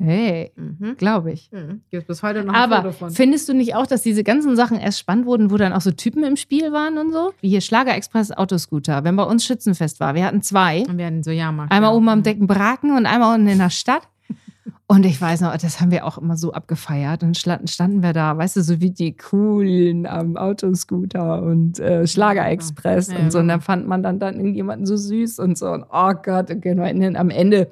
Hey, 0.00 0.52
Mhm. 0.54 0.96
glaube 0.96 1.32
ich. 1.32 1.50
Mhm. 1.50 1.80
Gibt 1.90 2.06
bis 2.06 2.22
heute 2.22 2.44
noch 2.44 2.54
ein 2.54 2.60
Aber 2.62 2.76
Foto 2.82 2.92
von. 2.92 3.10
findest 3.10 3.48
du 3.48 3.52
nicht 3.52 3.74
auch, 3.74 3.84
dass 3.84 4.02
diese 4.02 4.22
ganzen 4.22 4.54
Sachen 4.54 4.78
erst 4.78 5.00
spannend 5.00 5.26
wurden, 5.26 5.50
wo 5.50 5.56
dann 5.56 5.72
auch 5.72 5.80
so 5.80 5.90
Typen 5.90 6.22
im 6.22 6.36
Spiel 6.36 6.70
waren 6.70 6.98
und 6.98 7.12
so? 7.12 7.32
Wie 7.40 7.48
hier 7.48 7.60
Schlager 7.60 7.96
Express 7.96 8.30
Autoscooter, 8.30 9.02
wenn 9.02 9.16
bei 9.16 9.24
uns 9.24 9.44
Schützenfest 9.44 9.98
war. 9.98 10.14
Wir 10.14 10.24
hatten 10.24 10.40
zwei. 10.40 10.84
Und 10.88 10.98
wir 10.98 11.06
hatten 11.06 11.24
so 11.24 11.32
Jahrmarkt. 11.32 11.72
Einmal 11.72 11.90
ja. 11.90 11.96
oben 11.96 12.08
am 12.10 12.18
Mhm. 12.20 12.22
Deckenbraken 12.22 12.96
und 12.96 13.06
einmal 13.06 13.34
unten 13.34 13.48
in 13.48 13.58
der 13.58 13.70
Stadt. 13.70 14.02
Und 14.90 15.04
ich 15.04 15.20
weiß 15.20 15.42
noch, 15.42 15.54
das 15.58 15.82
haben 15.82 15.90
wir 15.90 16.06
auch 16.06 16.16
immer 16.16 16.38
so 16.38 16.52
abgefeiert. 16.54 17.22
Und 17.22 17.36
standen, 17.36 18.02
wir 18.02 18.14
da, 18.14 18.38
weißt 18.38 18.56
du, 18.56 18.62
so 18.62 18.80
wie 18.80 18.90
die 18.90 19.14
Coolen 19.14 20.06
am 20.06 20.38
Autoscooter 20.38 21.42
und 21.42 21.78
äh, 21.78 22.06
Schlager-Express 22.06 23.12
Ja, 23.12 23.18
und 23.18 23.30
so. 23.30 23.38
Und 23.38 23.48
dann 23.48 23.60
fand 23.60 23.86
man 23.86 24.02
dann, 24.02 24.18
dann 24.18 24.36
irgendjemanden 24.36 24.86
so 24.86 24.96
süß 24.96 25.40
und 25.40 25.58
so. 25.58 25.66
Und 25.70 25.84
oh 25.92 26.12
Gott, 26.22 26.50
okay, 26.50 26.70
in- 26.90 27.16
am 27.18 27.28
Ende 27.28 27.70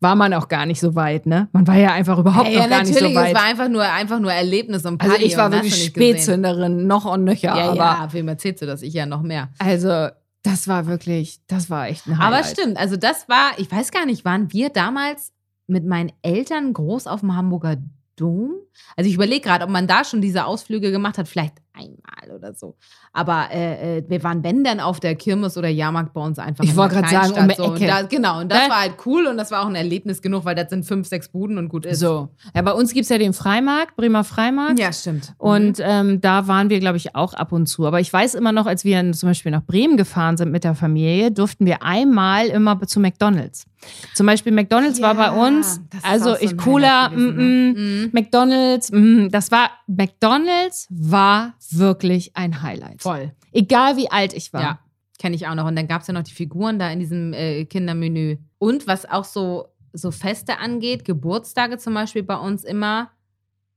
war 0.00 0.16
man 0.16 0.34
auch 0.34 0.48
gar 0.48 0.66
nicht 0.66 0.80
so 0.80 0.96
weit, 0.96 1.26
ne? 1.26 1.48
Man 1.52 1.64
war 1.68 1.76
ja 1.76 1.92
einfach 1.92 2.18
überhaupt 2.18 2.48
ja, 2.48 2.62
noch 2.62 2.68
gar 2.70 2.80
nicht 2.82 2.88
so 2.88 2.94
natürlich, 2.94 3.16
weit. 3.16 3.28
es 3.28 3.34
war 3.34 3.44
einfach 3.48 3.68
nur, 3.68 3.82
einfach 3.84 4.18
nur 4.18 4.32
Erlebnis 4.32 4.84
und 4.84 4.98
Party. 4.98 5.14
also 5.14 5.26
ich 5.26 5.36
war 5.36 5.46
und 5.46 5.52
wirklich. 5.52 5.84
Spätzünderin, 5.84 6.88
noch 6.88 7.04
und 7.04 7.22
nöcher. 7.24 7.56
Ja, 7.56 7.70
aber 7.70 7.76
ja, 7.76 8.08
wem 8.12 8.26
erzählst 8.28 8.62
du 8.62 8.66
das? 8.66 8.82
Ich 8.82 8.94
ja 8.94 9.06
noch 9.06 9.22
mehr. 9.22 9.48
also 9.60 10.08
das 10.42 10.66
war 10.66 10.86
wirklich, 10.86 11.38
das 11.48 11.68
war 11.70 11.88
echt 11.88 12.06
ein 12.06 12.14
Aber 12.14 12.36
Highlight. 12.36 12.46
stimmt, 12.46 12.76
also 12.78 12.96
das 12.96 13.28
war, 13.28 13.50
ich 13.58 13.70
weiß 13.70 13.90
gar 13.92 14.06
nicht, 14.06 14.24
waren 14.24 14.52
wir 14.52 14.70
damals 14.70 15.32
mit 15.68 15.84
meinen 15.84 16.12
Eltern 16.22 16.72
groß 16.72 17.06
auf 17.06 17.20
dem 17.20 17.34
Hamburger 17.34 17.76
Dom? 18.16 18.54
Also 18.96 19.08
ich 19.08 19.14
überlege 19.14 19.42
gerade, 19.42 19.64
ob 19.64 19.70
man 19.70 19.86
da 19.86 20.04
schon 20.04 20.20
diese 20.20 20.44
Ausflüge 20.44 20.90
gemacht 20.90 21.18
hat, 21.18 21.28
vielleicht 21.28 21.54
einmal 21.78 22.36
oder 22.36 22.54
so. 22.54 22.76
Aber 23.12 23.48
äh, 23.52 23.98
äh, 23.98 24.04
wir 24.08 24.22
waren, 24.22 24.42
wenn 24.42 24.64
dann, 24.64 24.80
auf 24.80 25.00
der 25.00 25.14
Kirmes 25.14 25.56
oder 25.56 25.68
Jahrmarkt 25.68 26.12
bei 26.12 26.20
uns 26.20 26.38
einfach. 26.38 26.64
Ich 26.64 26.76
wollte 26.76 26.96
gerade 26.96 27.08
sagen, 27.08 27.32
um 27.32 27.50
so. 27.56 27.74
Ecke. 27.74 27.86
da, 27.86 28.02
genau, 28.02 28.40
und 28.40 28.50
das 28.50 28.64
Da- 28.64 28.68
war 28.70 28.80
halt 28.80 28.94
cool 29.06 29.26
und 29.26 29.36
das 29.36 29.50
war 29.50 29.62
auch 29.62 29.68
ein 29.68 29.74
Erlebnis 29.74 30.20
genug, 30.22 30.44
weil 30.44 30.54
das 30.54 30.70
sind 30.70 30.84
fünf, 30.84 31.06
sechs 31.08 31.28
Buden 31.28 31.58
und 31.58 31.68
gut 31.68 31.86
ist. 31.86 32.00
So. 32.00 32.28
Ja, 32.54 32.62
bei 32.62 32.72
uns 32.72 32.92
gibt 32.92 33.04
es 33.04 33.08
ja 33.08 33.18
den 33.18 33.32
Freimarkt, 33.32 33.96
Bremer 33.96 34.24
Freimarkt. 34.24 34.78
Ja, 34.78 34.92
stimmt. 34.92 35.34
Und 35.38 35.78
ähm, 35.80 36.20
da 36.20 36.48
waren 36.48 36.70
wir, 36.70 36.80
glaube 36.80 36.96
ich, 36.96 37.14
auch 37.14 37.34
ab 37.34 37.52
und 37.52 37.66
zu. 37.66 37.86
Aber 37.86 38.00
ich 38.00 38.12
weiß 38.12 38.34
immer 38.34 38.52
noch, 38.52 38.66
als 38.66 38.84
wir 38.84 39.12
zum 39.12 39.28
Beispiel 39.30 39.52
nach 39.52 39.62
Bremen 39.64 39.96
gefahren 39.96 40.36
sind 40.36 40.50
mit 40.50 40.64
der 40.64 40.74
Familie, 40.74 41.30
durften 41.30 41.66
wir 41.66 41.82
einmal 41.82 42.46
immer 42.46 42.80
zu 42.86 43.00
McDonalds. 43.00 43.66
Zum 44.14 44.26
Beispiel 44.26 44.52
McDonalds 44.52 45.00
war 45.00 45.14
bei 45.14 45.30
uns, 45.30 45.80
also 46.02 46.30
so 46.34 46.40
ich 46.40 46.56
Cola, 46.56 47.08
gewesen, 47.08 47.36
mm, 47.36 47.38
mm, 47.38 47.72
ne? 47.72 48.06
Mhm. 48.06 48.10
McDonalds, 48.12 48.90
mm, 48.90 49.28
das 49.30 49.52
war, 49.52 49.70
McDonalds 49.86 50.88
war 50.90 51.54
wirklich 51.76 52.36
ein 52.36 52.62
Highlight. 52.62 53.02
Voll. 53.02 53.32
Egal 53.52 53.96
wie 53.96 54.10
alt 54.10 54.32
ich 54.32 54.52
war. 54.52 54.62
Ja, 54.62 54.78
kenne 55.18 55.36
ich 55.36 55.46
auch 55.46 55.54
noch. 55.54 55.66
Und 55.66 55.76
dann 55.76 55.88
gab 55.88 56.02
es 56.02 56.06
ja 56.08 56.14
noch 56.14 56.22
die 56.22 56.32
Figuren 56.34 56.78
da 56.78 56.90
in 56.90 57.00
diesem 57.00 57.32
äh, 57.32 57.64
Kindermenü. 57.64 58.36
Und 58.58 58.86
was 58.86 59.04
auch 59.04 59.24
so, 59.24 59.68
so 59.92 60.10
Feste 60.10 60.58
angeht, 60.58 61.04
Geburtstage 61.04 61.78
zum 61.78 61.94
Beispiel 61.94 62.22
bei 62.22 62.36
uns 62.36 62.64
immer, 62.64 63.10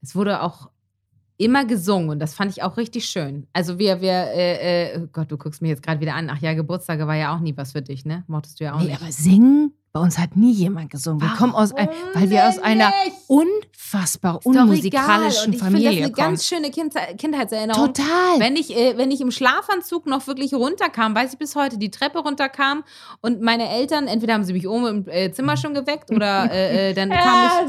es 0.02 0.16
wurde 0.16 0.42
auch 0.42 0.70
immer 1.38 1.66
gesungen 1.66 2.10
und 2.12 2.20
das 2.20 2.36
fand 2.36 2.52
ich 2.52 2.62
auch 2.62 2.78
richtig 2.78 3.06
schön. 3.06 3.48
Also 3.52 3.80
wir, 3.80 4.00
wir, 4.02 4.12
äh, 4.12 4.94
äh, 4.94 5.00
oh 5.02 5.08
Gott, 5.12 5.32
du 5.32 5.38
guckst 5.38 5.62
mich 5.62 5.70
jetzt 5.70 5.82
gerade 5.82 6.00
wieder 6.00 6.14
an. 6.14 6.30
Ach 6.30 6.38
ja, 6.40 6.54
Geburtstage 6.54 7.08
war 7.08 7.16
ja 7.16 7.36
auch 7.36 7.40
nie 7.40 7.58
was 7.58 7.72
für 7.72 7.82
dich, 7.82 8.06
ne? 8.06 8.24
Mochtest 8.28 8.60
du 8.60 8.66
ja 8.66 8.74
auch 8.76 8.80
Nee, 8.80 8.90
nicht. 8.90 9.02
aber 9.02 9.12
singen, 9.12 9.74
bei 9.94 10.00
uns 10.00 10.18
hat 10.18 10.38
nie 10.38 10.54
jemand 10.54 10.90
gesungen. 10.90 11.22
Wir 11.22 11.36
kommen 11.36 11.54
aus, 11.54 11.74
ein, 11.74 11.90
weil 12.14 12.30
wir 12.30 12.48
aus 12.48 12.60
einer 12.60 12.94
unfassbar 13.28 14.38
Ist 14.38 14.46
unmusikalischen 14.46 15.54
Familie 15.54 15.90
finde 15.90 16.00
das 16.00 16.06
eine 16.06 16.12
kommen. 16.14 16.28
ganz 16.30 16.48
schöne 16.48 16.72
kind 16.72 16.94
Kindheitserinnerung. 17.18 17.94
Total. 17.94 18.40
Wenn 18.40 18.56
ich, 18.56 18.74
äh, 18.76 18.98
wenn 18.98 19.12
ich 19.12 19.20
im 19.20 19.32
Schlafanzug 19.32 20.06
noch 20.06 20.26
wirklich 20.28 20.54
runterkam, 20.54 21.14
weiß 21.14 21.34
ich 21.34 21.40
bis 21.40 21.58
heute, 21.58 21.78
die 21.78 21.92
Treppe 21.92 22.20
runterkam 22.20 22.86
und 23.20 23.42
meine 23.42 23.70
Eltern, 23.70 24.08
entweder 24.08 24.36
haben 24.36 24.46
sie 24.46 24.54
mich 24.54 24.66
oben 24.66 24.88
im 24.88 25.08
äh, 25.10 25.32
Zimmer 25.34 25.58
schon 25.58 25.74
geweckt 25.74 26.10
oder 26.10 26.50
äh, 26.50 26.92
äh, 26.92 26.94
dann 26.94 27.10
kam 27.10 27.68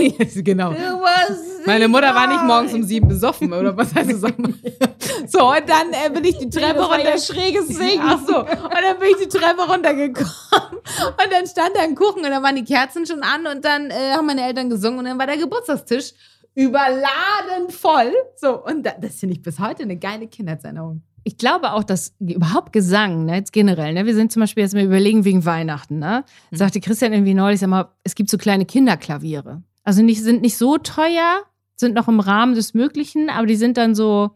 ich. 0.00 0.34
genau. 0.44 0.74
Meine 1.66 1.86
Mutter 1.86 2.14
war 2.16 2.26
nicht 2.26 2.42
morgens 2.42 2.74
um 2.74 2.82
sieben 2.82 3.06
besoffen, 3.06 3.52
oder 3.52 3.76
was 3.76 3.94
heißt 3.94 4.10
das? 4.10 4.20
so, 5.28 5.50
und 5.50 5.68
dann 5.68 5.92
äh, 5.92 6.10
bin 6.10 6.24
ich 6.24 6.36
die 6.38 6.50
Treppe 6.50 6.82
runter. 6.82 7.16
schräges 7.18 7.68
Singen. 7.68 8.02
Ach 8.02 8.18
so, 8.26 8.40
und 8.40 8.72
dann 8.72 8.98
bin 8.98 9.08
ich 9.10 9.28
die 9.28 9.38
Treppe 9.38 9.62
runtergekommen 9.62 10.80
und 11.24 11.32
dann 11.32 11.46
stand 11.46 11.70
da 11.74 11.80
ein 11.82 11.94
Kuchen 11.94 12.24
und 12.24 12.30
dann 12.30 12.42
waren 12.42 12.56
die 12.56 12.64
Kerzen 12.64 13.06
schon 13.06 13.22
an 13.22 13.46
und 13.46 13.64
dann 13.64 13.90
äh, 13.90 14.12
haben 14.12 14.26
meine 14.26 14.42
Eltern 14.46 14.70
gesungen 14.70 15.00
und 15.00 15.04
dann 15.06 15.18
war 15.18 15.26
der 15.26 15.36
Geburtstagstisch 15.36 16.12
überladen 16.76 17.68
voll. 17.70 18.12
So, 18.36 18.64
und 18.64 18.84
da, 18.84 18.92
das 19.00 19.16
finde 19.16 19.34
ich 19.36 19.42
bis 19.42 19.58
heute 19.58 19.82
eine 19.82 19.96
geile 19.96 20.26
Kindheitserinnerung. 20.26 21.02
Ich 21.24 21.36
glaube 21.38 21.72
auch, 21.72 21.82
dass 21.82 22.14
überhaupt 22.20 22.72
Gesang, 22.72 23.24
ne, 23.24 23.36
jetzt 23.36 23.52
generell, 23.52 23.92
ne, 23.94 24.06
wir 24.06 24.14
sind 24.14 24.30
zum 24.32 24.40
Beispiel 24.40 24.62
jetzt 24.62 24.74
mal 24.74 24.84
überlegen 24.84 25.24
wegen 25.24 25.44
Weihnachten, 25.44 25.98
ne, 25.98 26.24
Mhm. 26.50 26.56
sagte 26.56 26.80
Christian 26.80 27.12
irgendwie 27.12 27.34
neulich, 27.34 27.60
sag 27.60 27.68
mal, 27.68 27.88
es 28.04 28.14
gibt 28.14 28.30
so 28.30 28.38
kleine 28.38 28.64
Kinderklaviere. 28.64 29.62
Also 29.82 30.02
nicht, 30.02 30.22
sind 30.22 30.40
nicht 30.42 30.56
so 30.56 30.78
teuer, 30.78 31.42
sind 31.76 31.94
noch 31.94 32.08
im 32.08 32.20
Rahmen 32.20 32.54
des 32.54 32.74
Möglichen, 32.74 33.28
aber 33.28 33.46
die 33.46 33.56
sind 33.56 33.76
dann 33.76 33.94
so, 33.94 34.30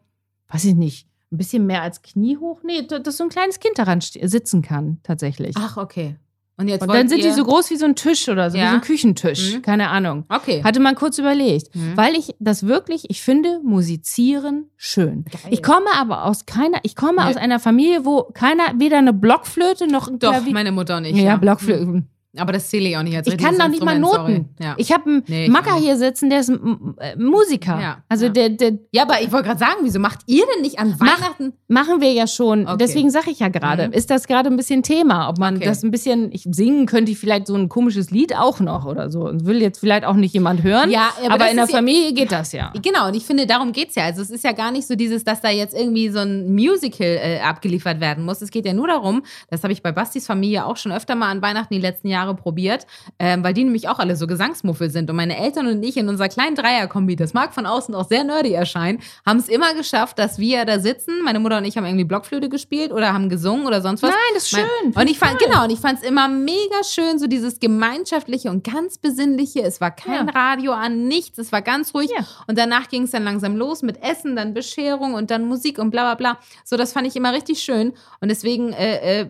weiß 0.49 0.65
ich 0.65 0.75
nicht, 0.75 1.07
ein 1.33 1.39
bisschen 1.39 1.65
mehr 1.65 1.83
als 1.83 2.03
Knie 2.03 2.37
hoch. 2.39 2.61
Nee, 2.65 2.83
da- 2.89 2.99
dass 2.99 3.17
so 3.17 3.25
ein 3.25 3.31
kleines 3.31 3.61
Kind 3.61 3.79
daran 3.79 4.01
sitzen 4.01 4.63
kann, 4.63 4.99
tatsächlich. 5.05 5.55
Ach, 5.57 5.77
okay. 5.77 6.17
Und 6.61 6.69
jetzt 6.69 6.83
Und 6.83 6.93
dann 6.93 7.09
sind 7.09 7.25
die 7.25 7.31
so 7.31 7.43
groß 7.45 7.71
wie 7.71 7.77
so 7.77 7.87
ein 7.87 7.97
Tisch 7.97 8.29
oder 8.29 8.51
so, 8.51 8.57
wie 8.57 8.61
Ja. 8.61 8.69
so 8.71 8.75
ein 8.77 8.81
Küchentisch. 8.83 9.55
Mhm. 9.57 9.63
Keine 9.63 9.89
Ahnung. 9.89 10.25
Okay. 10.29 10.63
Hatte 10.63 10.79
man 10.81 10.95
kurz 10.95 11.19
überlegt, 11.19 11.75
Mhm. 11.75 11.97
weil 11.97 12.15
ich 12.15 12.35
das 12.39 12.67
wirklich, 12.67 13.09
ich 13.09 13.23
finde 13.23 13.61
Musizieren 13.65 14.67
schön. 14.77 15.25
Geil. 15.25 15.41
Ich 15.51 15.63
komme 15.63 15.87
aber 15.99 16.25
aus 16.27 16.45
keiner, 16.47 16.79
ich 16.83 16.95
komme 16.97 17.23
Nee. 17.25 17.31
aus 17.31 17.37
einer 17.37 17.59
Familie, 17.61 18.05
wo 18.05 18.25
keiner 18.25 18.63
weder 18.77 18.99
eine 18.99 19.13
Blockflöte 19.13 19.87
noch 19.87 20.09
ein 20.09 20.19
Doch, 20.19 20.31
Klavier. 20.33 20.53
meine 20.53 20.73
Mutter 20.73 20.99
und 20.99 21.07
ich. 21.07 21.17
ja, 21.17 21.23
ja. 21.23 21.37
Blockflöte. 21.37 21.87
Mhm. 21.87 22.07
Aber 22.39 22.53
das 22.53 22.69
zähle 22.71 22.89
ich 22.89 22.97
auch 22.97 23.03
nicht 23.03 23.17
als 23.17 23.27
Ich 23.27 23.37
kann 23.37 23.57
noch 23.57 23.67
nicht 23.69 23.83
mal 23.85 23.99
Noten. 23.99 24.51
Ja. 24.61 24.75
Ich 24.79 24.93
habe 24.93 25.05
einen 25.11 25.23
Nee, 25.27 25.49
Macker 25.49 25.75
hier 25.75 25.97
sitzen, 25.97 26.31
der 26.31 26.41
ist 26.41 26.49
äh, 26.51 27.17
Musiker. 27.17 27.81
Ja, 27.81 28.05
Also 28.09 28.27
ja. 28.27 28.31
der, 28.33 28.49
der 28.51 28.73
ja, 28.93 29.03
aber 29.03 29.21
ich 29.21 29.33
wollte 29.33 29.49
gerade 29.49 29.59
sagen, 29.59 29.79
wieso 29.83 29.99
macht 29.99 30.21
ihr 30.27 30.45
denn 30.55 30.63
nicht 30.63 30.79
an 30.79 30.95
Mach- 30.99 31.07
Weihnachten? 31.21 31.53
machen 31.67 32.01
wir 32.01 32.13
ja 32.13 32.27
schon. 32.29 32.67
Okay. 32.67 32.77
Deswegen 32.79 33.11
sage 33.11 33.31
ich 33.31 33.41
ja 33.41 33.49
gerade, 33.49 33.89
Mhm. 33.89 33.93
ist 33.95 34.11
das 34.11 34.29
gerade 34.29 34.49
ein 34.49 34.57
bisschen 34.57 34.83
Thema, 34.85 35.29
ob 35.29 35.39
man 35.39 35.57
Okay. 35.57 35.65
das 35.65 35.83
ein 35.83 35.91
bisschen, 35.91 36.31
ich 36.33 36.47
singen 36.51 36.87
könnte 36.87 37.11
ich 37.11 37.19
vielleicht 37.19 37.47
so 37.49 37.55
ein 37.57 37.69
komisches 37.69 38.11
Lied 38.13 38.37
auch 38.37 38.61
noch 38.61 38.85
oder 38.87 39.11
so. 39.11 39.23
Und 39.27 39.45
will 39.47 39.61
jetzt 39.61 39.81
vielleicht 39.81 40.05
auch 40.05 40.15
nicht 40.15 40.33
jemand 40.35 40.63
hören. 40.63 40.91
Ja, 40.91 41.11
aber 41.25 41.35
aber, 41.35 41.51
in 41.51 41.57
der 41.57 41.67
Familie 41.67 42.13
geht 42.13 42.31
das 42.31 42.53
ja. 42.53 42.73
Genau, 42.81 43.09
und 43.09 43.15
ich 43.17 43.25
finde, 43.27 43.47
darum 43.47 43.73
geht's 43.73 43.97
ja. 43.97 44.05
Also 44.05 44.23
es 44.23 44.31
ist 44.31 44.45
ja 44.45 44.53
gar 44.53 44.71
nicht 44.71 44.87
so 44.87 44.95
dieses, 44.95 45.25
dass 45.25 45.41
da 45.41 45.51
jetzt 45.51 45.75
irgendwie 45.75 46.09
so 46.11 46.21
ein 46.21 46.55
Musical 46.55 47.07
äh, 47.21 47.41
abgeliefert 47.41 47.99
werden 48.01 48.25
muss. 48.25 48.41
Es 48.41 48.51
geht 48.53 48.67
ja 48.67 48.73
nur 48.73 48.87
darum, 48.87 49.23
das 49.51 49.63
habe 49.65 49.73
ich 49.73 49.83
bei 49.83 49.91
Bastis 49.91 50.27
Familie 50.27 50.65
auch 50.67 50.77
schon 50.77 50.93
öfter 50.93 51.17
mal 51.17 51.29
an 51.31 51.43
Weihnachten 51.43 51.75
die 51.75 51.81
letzten 51.81 52.07
Jahre 52.09 52.20
probiert, 52.35 52.87
ähm, 53.19 53.43
weil 53.45 53.55
die 53.55 53.65
nämlich 53.65 53.89
auch 53.89 53.99
alle 53.99 54.17
so 54.17 54.27
Gesangsmuffel 54.27 54.91
sind. 54.91 55.11
Und 55.11 55.17
meine 55.17 55.37
Eltern 55.39 55.67
und 55.67 55.83
ich 55.83 55.97
in 55.97 56.09
unserer 56.09 56.29
kleinen 56.29 56.55
Dreierkombi, 56.55 57.17
das 57.17 57.35
mag 57.35 57.53
von 57.55 57.67
außen 57.67 57.95
auch 57.95 58.09
sehr 58.09 58.25
nerdy 58.25 58.53
erscheinen, 58.53 59.01
haben 59.27 59.39
es 59.39 59.49
immer 59.49 59.75
geschafft, 59.75 60.19
dass 60.19 60.39
wir 60.39 60.65
da 60.65 60.79
sitzen. 60.79 61.23
Meine 61.25 61.41
Mutter 61.41 61.59
und 61.59 61.65
ich 61.65 61.77
haben 61.77 61.85
irgendwie 61.85 62.05
Blockflöte 62.05 62.49
gespielt 62.49 62.93
oder 62.93 63.13
haben 63.13 63.29
gesungen 63.29 63.67
oder 63.67 63.83
sonst 63.83 64.03
was. 64.03 64.11
Nein, 64.11 64.19
das 64.35 64.45
ist 64.45 64.53
Mein- 64.53 64.67
schön. 64.83 64.93
Und 65.03 65.11
ich 65.11 65.19
fand, 65.19 65.39
genau, 65.39 65.65
und 65.65 65.71
ich 65.71 65.79
fand 65.81 65.99
es 65.99 66.05
immer 66.09 66.29
mega 66.29 66.85
schön, 66.89 67.19
so 67.19 67.27
dieses 67.27 67.61
gemeinschaftliche 67.61 68.51
und 68.51 68.65
ganz 68.65 68.99
besinnliche. 68.99 69.63
Es 69.63 69.81
war 69.81 69.91
kein 69.91 70.29
Ja. 70.29 70.33
Radio 70.35 70.73
an, 70.73 71.09
nichts, 71.09 71.39
es 71.39 71.53
war 71.53 71.63
ganz 71.63 71.95
ruhig. 71.95 72.11
Ja. 72.17 72.25
Und 72.47 72.59
danach 72.59 72.89
ging 72.89 73.05
es 73.05 73.11
dann 73.11 73.25
langsam 73.25 73.57
los 73.57 73.83
mit 73.83 74.03
Essen, 74.03 74.37
dann 74.37 74.55
Bescherung 74.55 75.15
und 75.15 75.31
dann 75.31 75.47
Musik 75.47 75.79
und 75.79 75.91
bla 75.91 76.03
bla 76.03 76.15
bla. 76.35 76.39
So, 76.65 76.77
das 76.77 76.93
fand 76.93 77.07
ich 77.07 77.17
immer 77.17 77.33
richtig 77.33 77.63
schön. 77.63 77.93
Und 78.21 78.29
deswegen, 78.29 78.73
äh, 78.73 79.23
äh, 79.23 79.27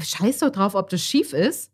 scheiß 0.00 0.38
doch 0.40 0.50
drauf, 0.50 0.74
ob 0.74 0.88
das 0.90 1.00
schief 1.02 1.32
ist. 1.32 1.70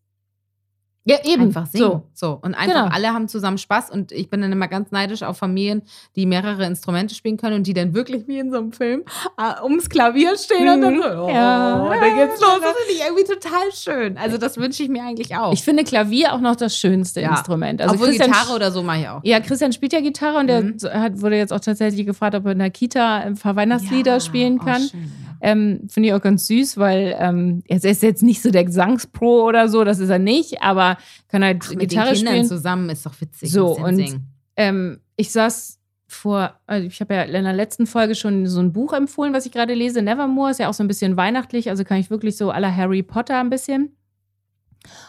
Ja, 1.07 1.17
eben. 1.25 1.43
Einfach 1.45 1.67
singen. 1.67 1.83
So. 1.85 2.03
So. 2.13 2.39
Und 2.43 2.55
einfach 2.55 2.85
Genau. 2.85 2.95
alle 2.95 3.09
haben 3.15 3.27
zusammen 3.27 3.57
Spaß. 3.57 3.91
Und 3.91 4.13
ich 4.13 4.29
bin 4.29 4.43
dann 4.43 4.53
immer 4.53 4.69
ganz 4.69 4.91
neidisch 4.91 5.23
auf 5.23 5.39
Familien, 5.39 5.81
die 6.15 6.27
mehrere 6.27 6.67
Instrumente 6.67 7.15
spielen 7.15 7.39
können 7.39 7.57
und 7.57 7.67
die 7.67 7.73
dann 7.73 7.95
wirklich 7.95 8.29
wie 8.29 8.39
in 8.39 8.51
so 8.51 8.59
einem 8.59 8.73
Film 8.73 9.05
äh, 9.39 9.63
ums 9.63 9.89
Klavier 9.89 10.37
stehen 10.37 10.69
und 10.69 10.83
dann 10.83 11.01
so, 11.03 11.09
oh, 11.25 11.29
Ja. 11.31 11.89
dann 11.89 12.15
geht's 12.17 12.41
los. 12.41 12.61
Das 12.61 12.75
finde 12.77 12.93
ich 12.93 13.01
irgendwie 13.03 13.25
total 13.25 13.73
schön. 13.73 14.19
Also, 14.19 14.37
das 14.37 14.59
wünsche 14.59 14.83
ich 14.83 14.91
mir 14.91 15.03
eigentlich 15.03 15.35
auch. 15.35 15.53
Ich 15.55 15.63
finde 15.65 15.85
Klavier 15.85 16.35
auch 16.35 16.41
noch 16.41 16.55
das 16.57 16.77
schönste 16.77 17.23
Ja. 17.23 17.31
Instrument. 17.31 17.81
Also 17.81 17.95
Obwohl 17.95 18.09
Christian 18.09 18.31
Gitarre 18.33 18.55
oder 18.55 18.71
so 18.71 18.83
mache 18.83 19.01
ich 19.01 19.09
auch. 19.09 19.21
Ja, 19.25 19.41
Christian 19.41 19.73
spielt 19.73 19.95
ja 19.95 20.01
Gitarre 20.03 20.39
und 20.39 20.49
der 20.49 20.63
Mhm. 20.63 20.79
so- 20.79 20.91
hat, 20.91 21.23
wurde 21.23 21.37
jetzt 21.37 21.53
auch 21.53 21.61
tatsächlich 21.61 22.05
gefragt, 22.05 22.35
ob 22.35 22.45
er 22.45 22.53
in 22.53 22.59
der 22.59 22.71
Kita 22.71 23.17
ein 23.21 23.37
paar 23.37 23.57
Weihnachtslieder 23.57 24.13
Ja, 24.15 24.21
spielen 24.21 24.59
oh, 24.61 24.65
kann. 24.67 24.83
schön, 24.83 25.01
ja. 25.25 25.30
Ähm, 25.41 25.87
Finde 25.89 26.09
ich 26.09 26.15
auch 26.15 26.21
ganz 26.21 26.47
süß, 26.47 26.77
weil 26.77 27.17
ähm, 27.19 27.63
er 27.67 27.83
ist 27.83 28.03
jetzt 28.03 28.23
nicht 28.23 28.43
so 28.43 28.51
der 28.51 28.65
Gesangspro 28.65 29.47
oder 29.47 29.69
so, 29.69 29.85
das 29.85 29.99
ist 29.99 30.11
er 30.11 30.19
nicht, 30.19 30.63
aber 30.63 30.99
kann 31.29 31.43
halt 31.43 31.63
Ach, 31.65 31.71
mit 31.71 31.89
Gitarre 31.89 32.09
den 32.11 32.17
Kindern 32.17 32.35
spielen. 32.35 32.49
zusammen 32.49 32.91
ist 32.91 33.07
doch 33.07 33.21
witzig. 33.21 33.51
So, 33.51 33.77
und-. 33.77 34.21
Ähm, 34.57 35.01
ich 35.17 35.33
saß 35.33 35.79
vor, 36.07 36.55
also 36.67 36.87
ich 36.87 37.01
habe 37.01 37.15
ja 37.15 37.23
in 37.23 37.45
der 37.45 37.53
letzten 37.53 37.87
Folge 37.87 38.15
schon 38.15 38.47
so 38.47 38.61
ein 38.61 38.73
Buch 38.73 38.93
empfohlen, 38.93 39.33
was 39.33 39.47
ich 39.47 39.53
gerade 39.53 39.75
lese, 39.75 40.03
Nevermore, 40.03 40.51
ist 40.51 40.61
ja 40.61 40.69
auch 40.69 40.75
so 40.75 40.83
ein 40.83 40.89
bisschen 40.89 41.17
weihnachtlich, 41.17 41.71
also 41.71 41.85
kann 41.85 41.99
ich 41.99 42.11
wirklich 42.11 42.37
so 42.37 42.51
aller 42.51 42.75
Harry 42.75 43.03
Potter 43.03 43.39
ein 43.39 43.51
bisschen. 43.51 43.97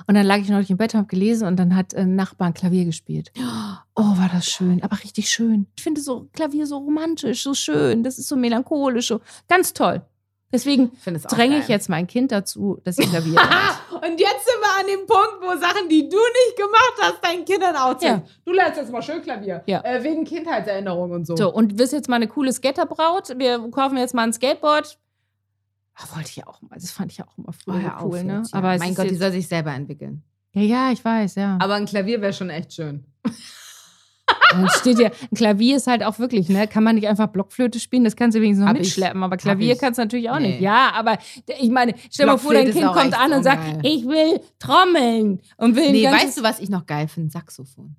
Und 0.06 0.16
dann 0.16 0.26
lag 0.26 0.38
ich 0.38 0.50
neulich 0.50 0.70
im 0.70 0.78
Bett 0.78 0.94
und 0.94 1.00
habe 1.00 1.08
gelesen 1.08 1.48
und 1.48 1.58
dann 1.58 1.76
hat 1.76 1.96
ein 1.96 2.16
Nachbar 2.16 2.48
ein 2.48 2.54
Klavier 2.54 2.86
gespielt. 2.86 3.32
Oh, 3.94 4.18
war 4.18 4.30
das 4.34 4.48
schön, 4.48 4.82
aber 4.84 5.04
richtig 5.04 5.30
schön. 5.30 5.68
Ich 5.76 5.84
finde 5.84 6.00
so 6.00 6.30
Klavier 6.32 6.66
so 6.66 6.78
romantisch, 6.78 7.44
so 7.44 7.54
schön, 7.54 8.04
das 8.04 8.18
ist 8.18 8.30
so 8.30 8.38
melancholisch, 8.38 9.08
so 9.08 9.20
ganz 9.50 9.74
toll. 9.74 10.02
Deswegen 10.52 10.92
dränge 11.30 11.60
ich 11.60 11.68
jetzt 11.70 11.88
mein 11.90 12.08
Kind 12.08 12.32
dazu, 12.32 12.80
dass 12.84 12.98
sie 12.98 13.04
Klavier 13.08 13.34
lernt. 13.34 13.52
Und 13.92 14.20
jetzt 14.20 14.46
sind 14.46 14.60
wir 14.60 14.80
an 14.80 14.88
dem 14.88 15.08
Punkt, 15.08 15.38
wo 15.42 15.58
Sachen, 15.60 15.88
die 15.90 16.10
du 16.10 16.18
nicht 16.18 16.58
gemacht 16.58 16.96
hast, 17.02 17.24
deinen 17.24 17.46
Kindern 17.46 17.76
auch 17.76 18.02
Ja. 18.02 18.08
ja. 18.10 18.24
Du 18.46 18.52
lernst 18.52 18.78
jetzt 18.78 18.92
mal 18.92 19.02
schön 19.02 19.22
Klavier. 19.22 19.64
Ja. 19.66 19.82
Äh, 19.84 20.04
wegen 20.04 20.26
Kindheitserinnerungen 20.26 21.16
und 21.16 21.26
so. 21.28 21.36
So, 21.38 21.54
und 21.54 21.80
wirst 21.80 21.94
jetzt 21.94 22.10
mal 22.10 22.18
eine 22.18 22.28
coole 22.28 22.52
Skatterbraut. 22.52 23.34
Wir 23.38 23.60
kaufen 23.72 23.98
jetzt 23.98 24.14
mal 24.14 24.24
ein 24.24 24.34
Skateboard. 24.34 24.98
Ach, 25.96 26.16
wollte 26.16 26.30
ich 26.30 26.46
auch 26.48 26.62
mal. 26.62 26.76
Das 26.76 26.92
fand 26.92 27.12
ich 27.12 27.20
ja 27.20 27.26
auch 27.28 27.38
immer 27.38 27.50
Oh, 27.50 27.54
früher 27.64 27.82
hör 27.82 27.98
cool, 28.04 28.18
auf 28.18 28.24
ne? 28.24 28.38
jetzt, 28.40 28.54
ja. 28.54 28.58
Aber 28.60 28.78
mein 28.78 28.96
Gott, 28.96 29.10
die 29.10 29.16
soll 29.16 29.32
sich 29.32 29.48
selber 29.48 29.72
entwickeln. 29.72 30.24
ja, 30.54 30.62
ja, 30.62 30.92
ich 30.92 31.04
weiß, 31.06 31.36
ja. 31.36 31.58
Aber 31.62 31.76
ein 31.76 31.86
Klavier 31.86 32.20
wäre 32.22 32.34
schon 32.34 32.50
echt 32.50 32.74
schön. 32.74 33.06
Dann 34.52 34.70
steht 34.70 35.00
ja, 35.00 35.08
ein 35.10 35.36
Klavier 35.36 35.78
ist 35.78 35.88
halt 35.88 36.04
auch 36.04 36.20
wirklich, 36.20 36.50
ne? 36.50 36.68
Kann 36.68 36.84
man 36.84 36.96
nicht 36.96 37.08
einfach 37.08 37.28
Blockflöte 37.28 37.80
spielen? 37.80 38.04
Das 38.04 38.16
kannst 38.16 38.36
du 38.38 38.42
wenigstens 38.42 38.62
noch 38.64 38.70
Hab 38.70 38.76
ich. 38.78 38.84
mitschleppen, 38.84 39.24
aber 39.24 39.38
Klavier 39.38 39.76
kannst 39.78 39.98
du 39.98 40.04
natürlich 40.04 40.30
auch 40.30 40.40
Nee. 40.40 40.50
nicht. 40.54 40.62
Ja, 40.62 40.92
aber 40.94 41.18
ich 41.60 41.70
meine, 41.70 41.94
stell 42.12 42.26
dir 42.26 42.32
mal 42.34 42.38
vor, 42.38 42.54
dein 42.54 42.72
Kind 42.72 42.86
kommt 42.92 43.18
an 43.20 43.34
und 43.34 43.44
sagt, 43.44 43.62
ich 43.86 44.06
will 44.06 44.40
trommeln 44.60 45.40
und 45.58 45.76
will 45.76 45.92
Nee, 45.92 46.06
weißt 46.06 46.38
du, 46.38 46.44
was 46.44 46.60
ich 46.60 46.70
noch 46.70 46.86
geil 46.86 47.08
finde? 47.08 47.32
Saxophon. 47.32 47.96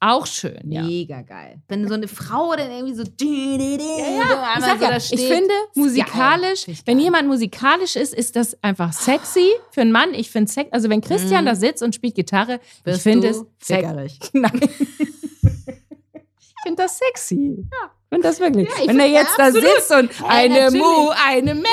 Auch 0.00 0.26
schön, 0.26 0.60
ja. 0.70 0.82
Mega 0.82 1.22
geil. 1.22 1.60
Wenn 1.68 1.88
so 1.88 1.94
eine 1.94 2.06
Frau 2.08 2.54
dann 2.54 2.70
irgendwie 2.70 2.94
so. 2.94 3.02
Ja, 3.02 4.54
Ich, 4.58 4.64
sag 4.64 4.80
ja, 4.80 4.96
ich 4.96 5.08
finde 5.26 5.54
musikalisch, 5.74 6.64
Finde 6.64 6.78
ich 6.80 6.86
wenn 6.86 6.96
geil. 6.98 7.04
jemand 7.04 7.28
musikalisch 7.28 7.96
ist, 7.96 8.12
ist 8.14 8.36
das 8.36 8.62
einfach 8.62 8.92
sexy 8.92 9.48
für 9.70 9.80
einen 9.80 9.92
Mann. 9.92 10.12
Ich 10.14 10.30
finde 10.30 10.50
sex, 10.52 10.70
also 10.72 10.88
wenn 10.90 11.00
Christian 11.00 11.44
Mhm. 11.44 11.48
da 11.48 11.54
sitzt 11.54 11.82
und 11.82 11.94
spielt 11.94 12.14
Gitarre, 12.14 12.60
ich 12.80 12.86
Wirst 12.86 13.02
finde 13.02 13.30
du 13.32 13.46
es 13.60 13.66
sexy. 13.66 14.18
Nein. 14.34 14.60
ich 14.60 16.62
finde 16.62 16.82
das 16.82 16.98
sexy. 16.98 17.56
Ja. 17.72 17.90
Ich 18.08 18.16
finde 18.16 18.28
das 18.28 18.38
wirklich. 18.40 18.68
ich 18.80 18.88
Wenn 18.88 19.00
er 19.00 19.06
jetzt 19.08 19.36
da 19.36 19.46
absolut. 19.46 19.68
sitzt 19.76 19.90
und 19.92 20.10
Ja, 20.20 20.26
eine 20.28 20.54
natürlich. 20.70 20.82
Mu, 20.82 21.10
eine 21.26 21.54
Me, 21.54 21.68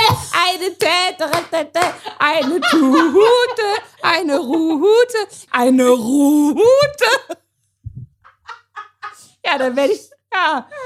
eine 0.49 0.77
Täteretete, 0.77 1.79
eine 2.17 2.59
Tuhute, 2.61 3.69
eine 4.01 4.39
Ruhute, 4.39 5.17
eine 5.51 5.89
Ruhute. 5.89 6.57
Ja, 9.45 9.57
dann 9.57 9.75
werde 9.75 9.93
ich. 9.93 10.09
Ja. 10.33 10.67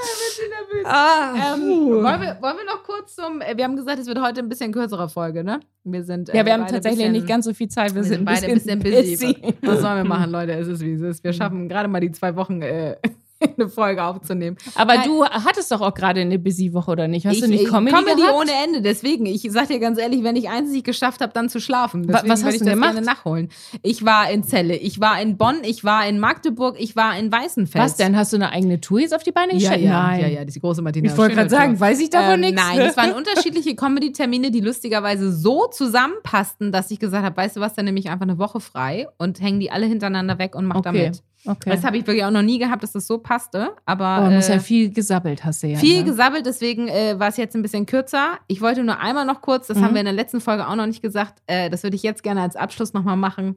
Ah, 0.84 1.54
Ähm, 1.54 1.60
puh. 1.60 1.90
wollen, 2.02 2.20
wir, 2.20 2.38
wollen 2.40 2.56
wir 2.58 2.64
noch 2.64 2.82
kurz 2.84 3.14
zum. 3.16 3.40
äh, 3.40 3.56
Wir 3.56 3.64
haben 3.64 3.76
gesagt, 3.76 3.98
es 3.98 4.06
wird 4.06 4.20
heute 4.20 4.40
ein 4.40 4.48
bisschen 4.48 4.72
kürzere 4.72 5.08
Folge, 5.08 5.42
ne? 5.42 5.60
Wir 5.84 6.04
sind. 6.04 6.28
ja, 6.32 6.44
wir 6.46 6.52
haben 6.52 6.66
tatsächlich 6.66 6.98
bisschen, 6.98 7.12
nicht 7.12 7.26
ganz 7.26 7.44
so 7.46 7.52
viel 7.54 7.68
Zeit. 7.68 7.90
Wir, 7.94 7.96
Wir 7.96 8.04
sind 8.04 8.24
beide 8.24 8.46
ein 8.46 8.54
bisschen 8.54 8.78
busy. 8.78 9.36
Was 9.62 9.80
sollen 9.80 9.96
wir 9.96 10.04
machen, 10.04 10.30
Leute? 10.30 10.52
Es 10.52 10.68
ist 10.68 10.80
wie 10.82 10.92
es 10.92 11.00
ist. 11.00 11.24
Wir 11.24 11.32
schaffen 11.32 11.68
gerade 11.68 11.88
mal 11.88 12.00
die 12.00 12.12
zwei 12.12 12.36
Wochen 12.36 12.62
äh, 12.62 12.96
eine 13.58 13.68
Folge 13.68 14.02
aufzunehmen. 14.02 14.56
Aber 14.74 14.94
Nein. 14.96 15.08
du 15.08 15.24
hattest 15.24 15.70
doch 15.70 15.80
auch 15.80 15.94
gerade 15.94 16.20
eine 16.20 16.38
busy 16.38 16.72
Woche, 16.72 16.90
oder 16.90 17.08
nicht? 17.08 17.26
Hast 17.26 17.34
ich, 17.36 17.40
du 17.42 17.48
nicht 17.48 17.62
ich- 17.62 17.68
Comedy, 17.68 17.94
Comedy 17.96 18.20
gehabt? 18.22 18.34
ohne 18.36 18.50
Ende. 18.64 18.82
Deswegen, 18.82 19.26
ich 19.26 19.46
sag 19.50 19.68
dir 19.68 19.78
ganz 19.78 19.98
ehrlich, 19.98 20.22
wenn 20.24 20.36
ich 20.36 20.48
eins 20.48 20.70
nicht 20.72 20.84
geschafft 20.84 21.20
habe, 21.20 21.32
dann 21.32 21.48
zu 21.48 21.60
schlafen. 21.60 22.06
Deswegen 22.06 22.28
was 22.28 22.44
hast 22.44 22.54
ich 22.54 22.58
du 22.60 22.64
das 22.64 22.74
gemacht? 22.74 22.92
gerne 22.94 23.06
nachholen. 23.06 23.48
Ich 23.82 24.04
war 24.04 24.30
in 24.30 24.42
Celle, 24.44 24.76
ich 24.76 25.00
war 25.00 25.20
in 25.20 25.36
Bonn, 25.36 25.58
ich 25.62 25.84
war 25.84 26.06
in 26.08 26.18
Magdeburg, 26.18 26.76
ich 26.78 26.96
war 26.96 27.16
in 27.18 27.30
Weißenfels. 27.30 27.84
Was 27.84 27.96
denn? 27.96 28.16
Hast 28.16 28.32
du 28.32 28.36
eine 28.36 28.50
eigene 28.50 28.80
Tour 28.80 29.00
jetzt 29.00 29.14
auf 29.14 29.22
die 29.22 29.32
Beine 29.32 29.52
Ja, 29.54 29.58
gestellt? 29.70 29.82
ja, 29.84 30.02
Nein. 30.02 30.20
ja, 30.20 30.26
ja, 30.28 30.44
die 30.44 30.58
große 30.60 30.82
Martina. 30.82 31.10
Ich 31.10 31.16
wollte 31.16 31.34
gerade 31.34 31.50
sagen, 31.50 31.78
weiß 31.78 32.00
ich 32.00 32.10
davon 32.10 32.34
Ähm, 32.34 32.40
nichts? 32.40 32.60
Nein, 32.62 32.80
es 32.80 32.96
waren 32.96 33.12
unterschiedliche 33.14 33.74
Comedy-Termine, 33.76 34.50
die 34.50 34.60
lustigerweise 34.60 35.32
so 35.32 35.66
zusammenpassten, 35.68 36.72
dass 36.72 36.90
ich 36.90 36.98
gesagt 36.98 37.24
habe, 37.24 37.36
weißt 37.36 37.56
du 37.56 37.60
was, 37.60 37.74
dann 37.74 37.84
nehme 37.84 37.98
ich 37.98 38.08
einfach 38.10 38.24
eine 38.26 38.38
Woche 38.38 38.60
frei 38.60 39.06
und 39.18 39.40
hänge 39.40 39.58
die 39.60 39.70
alle 39.70 39.86
hintereinander 39.86 40.38
weg 40.38 40.54
und 40.54 40.66
mache 40.66 40.78
Okay. 40.78 40.92
damit. 41.04 41.22
Okay. 41.46 41.70
Das 41.70 41.84
habe 41.84 41.96
ich 41.96 42.06
wirklich 42.06 42.24
auch 42.24 42.30
noch 42.32 42.42
nie 42.42 42.58
gehabt, 42.58 42.82
dass 42.82 42.92
das 42.92 43.06
so 43.06 43.18
passte. 43.18 43.74
Aber 43.86 44.26
oh, 44.26 44.30
muss 44.30 44.48
äh, 44.48 44.54
ja 44.54 44.58
viel 44.58 44.90
gesabbelt, 44.92 45.44
hast 45.44 45.62
du 45.62 45.68
ja. 45.68 45.78
viel 45.78 45.98
ne? 45.98 46.04
gesabbelt, 46.04 46.44
deswegen 46.46 46.88
äh, 46.88 47.18
war 47.18 47.28
es 47.28 47.36
jetzt 47.36 47.54
ein 47.54 47.62
bisschen 47.62 47.86
kürzer. 47.86 48.38
Ich 48.48 48.60
wollte 48.60 48.82
nur 48.82 48.98
einmal 48.98 49.24
noch 49.24 49.40
kurz, 49.40 49.68
das 49.68 49.78
Mhm. 49.78 49.84
haben 49.84 49.94
wir 49.94 50.00
in 50.00 50.06
der 50.06 50.14
letzten 50.14 50.40
Folge 50.40 50.66
auch 50.68 50.74
noch 50.74 50.86
nicht 50.86 51.00
gesagt, 51.00 51.40
äh, 51.46 51.70
das 51.70 51.84
würde 51.84 51.96
ich 51.96 52.02
jetzt 52.02 52.22
gerne 52.22 52.42
als 52.42 52.56
Abschluss 52.56 52.92
nochmal 52.92 53.16
machen. 53.16 53.56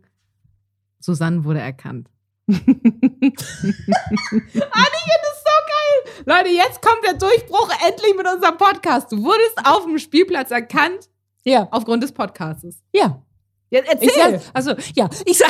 Susanne 0.99 1.43
wurde 1.43 1.59
erkannt. 1.59 2.07
finde 2.47 2.71
das 3.31 3.59
so 5.43 5.57
geil. 5.67 6.13
Leute, 6.25 6.49
jetzt 6.49 6.81
kommt 6.81 7.03
der 7.05 7.13
Durchbruch 7.15 7.69
endlich 7.87 8.15
mit 8.15 8.27
unserem 8.27 8.57
Podcast. 8.57 9.11
Du 9.11 9.23
wurdest 9.23 9.57
auf 9.65 9.85
dem 9.85 9.97
Spielplatz 9.97 10.51
erkannt 10.51 11.09
Ja, 11.43 11.67
aufgrund 11.71 12.03
des 12.03 12.11
Podcasts. 12.11 12.81
ja. 12.93 13.21
Jetzt 13.73 13.89
erzähl. 13.89 14.09
sag, 14.13 14.41
also, 14.53 14.75
ja, 14.95 15.09
ich 15.25 15.37
sag, 15.37 15.49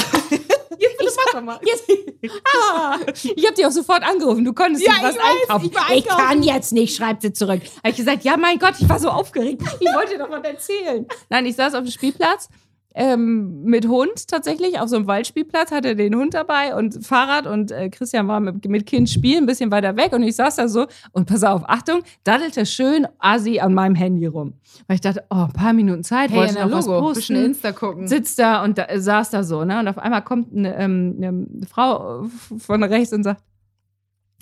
jetzt 1.16 1.34
doch 1.34 1.42
mal. 1.42 1.60
jetzt, 1.66 1.84
ah, 2.74 2.98
ich 3.36 3.46
habe 3.46 3.56
dich 3.56 3.66
auch 3.66 3.72
sofort 3.72 4.04
angerufen. 4.04 4.44
Du 4.46 4.54
konntest 4.54 4.86
Ja, 4.86 4.94
was 5.02 5.16
ich 5.16 5.22
weiß, 5.22 5.26
einkaufen. 5.42 5.66
ich 5.66 5.76
war 5.76 5.84
ich 5.96 6.04
einkaufen. 6.10 6.26
kann 6.28 6.44
jetzt 6.44 6.72
nicht, 6.74 6.96
schreibt 6.96 7.22
sie 7.22 7.34
zurück. 7.34 7.62
Habe 7.78 7.90
ich 7.90 7.96
gesagt, 7.98 8.24
ja, 8.24 8.38
mein 8.38 8.60
Gott, 8.60 8.74
ich 8.80 8.88
war 8.90 9.00
so 9.00 9.10
aufgeregt. 9.10 9.62
Ich 9.80 9.88
wollte 9.96 10.14
dir 10.14 10.20
doch 10.20 10.30
was 10.30 10.44
erzählen. 10.44 11.06
Nein, 11.30 11.46
ich 11.46 11.56
saß 11.56 11.74
auf 11.76 11.84
dem 11.84 11.92
Spielplatz 11.92 12.50
ähm, 12.94 13.64
mit 13.64 13.88
Hund 13.88 14.28
tatsächlich 14.28 14.80
auf 14.80 14.90
so 14.90 14.98
einem 14.98 15.08
Waldspielplatz, 15.08 15.72
hatte 15.72 15.96
den 15.96 16.16
Hund 16.16 16.34
dabei 16.34 16.76
und 16.76 17.06
Fahrrad 17.06 17.48
und 17.48 17.72
äh, 17.72 17.90
Christian 17.90 18.28
war 18.28 18.40
mit, 18.40 18.66
mit 18.68 18.86
Kind 18.86 19.10
spielen, 19.10 19.44
ein 19.44 19.46
bisschen 19.46 19.72
weiter 19.72 19.96
weg 19.96 20.14
und 20.14 20.24
ich 20.24 20.36
saß 20.36 20.58
da 20.58 20.68
so 20.68 20.88
und 21.12 21.26
pass 21.26 21.44
auf, 21.44 21.64
Achtung, 21.68 22.02
daddelte 22.24 22.66
schön 22.66 23.08
Asi 23.20 23.60
an 23.60 23.74
meinem 23.74 23.96
Handy 23.96 24.26
rum. 24.26 24.54
Weil 24.88 24.96
ich 24.96 25.02
dachte, 25.02 25.24
oh, 25.30 25.46
ein 25.46 25.54
paar 25.54 25.74
Minuten 25.74 26.04
Zeit, 26.04 26.32
Hey, 26.32 26.40
wollte 26.40 26.54
noch 26.56 26.72
was 26.72 26.86
Logo, 26.86 27.14
bisschen 27.14 27.36
posten 27.36 27.46
Insta 27.46 27.72
gucken. 27.72 28.08
sitzt 28.08 28.40
da 28.40 28.64
und 28.64 28.78
da, 28.78 28.86
äh, 28.86 29.00
saß 29.00 29.30
da 29.30 29.44
so, 29.44 29.64
ne? 29.64 29.80
Und 29.80 29.88
auf 29.88 29.98
einmal 29.98 30.24
kommt 30.24 30.56
eine, 30.56 30.76
ähm, 30.78 31.16
eine 31.18 31.68
Frau 31.68 32.26
äh, 32.26 32.60
von 32.60 32.84
rechts 32.84 33.14
und 33.14 33.24
sagt, 33.24 33.42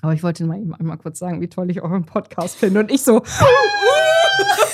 aber 0.01 0.13
ich 0.13 0.23
wollte 0.23 0.45
mal 0.45 0.59
eben 0.59 0.73
einmal 0.73 0.97
kurz 0.97 1.19
sagen, 1.19 1.41
wie 1.41 1.49
toll 1.49 1.69
ich 1.69 1.81
euren 1.81 2.05
Podcast 2.05 2.55
finde. 2.55 2.79
Und 2.79 2.91
ich 2.91 3.03
so. 3.03 3.21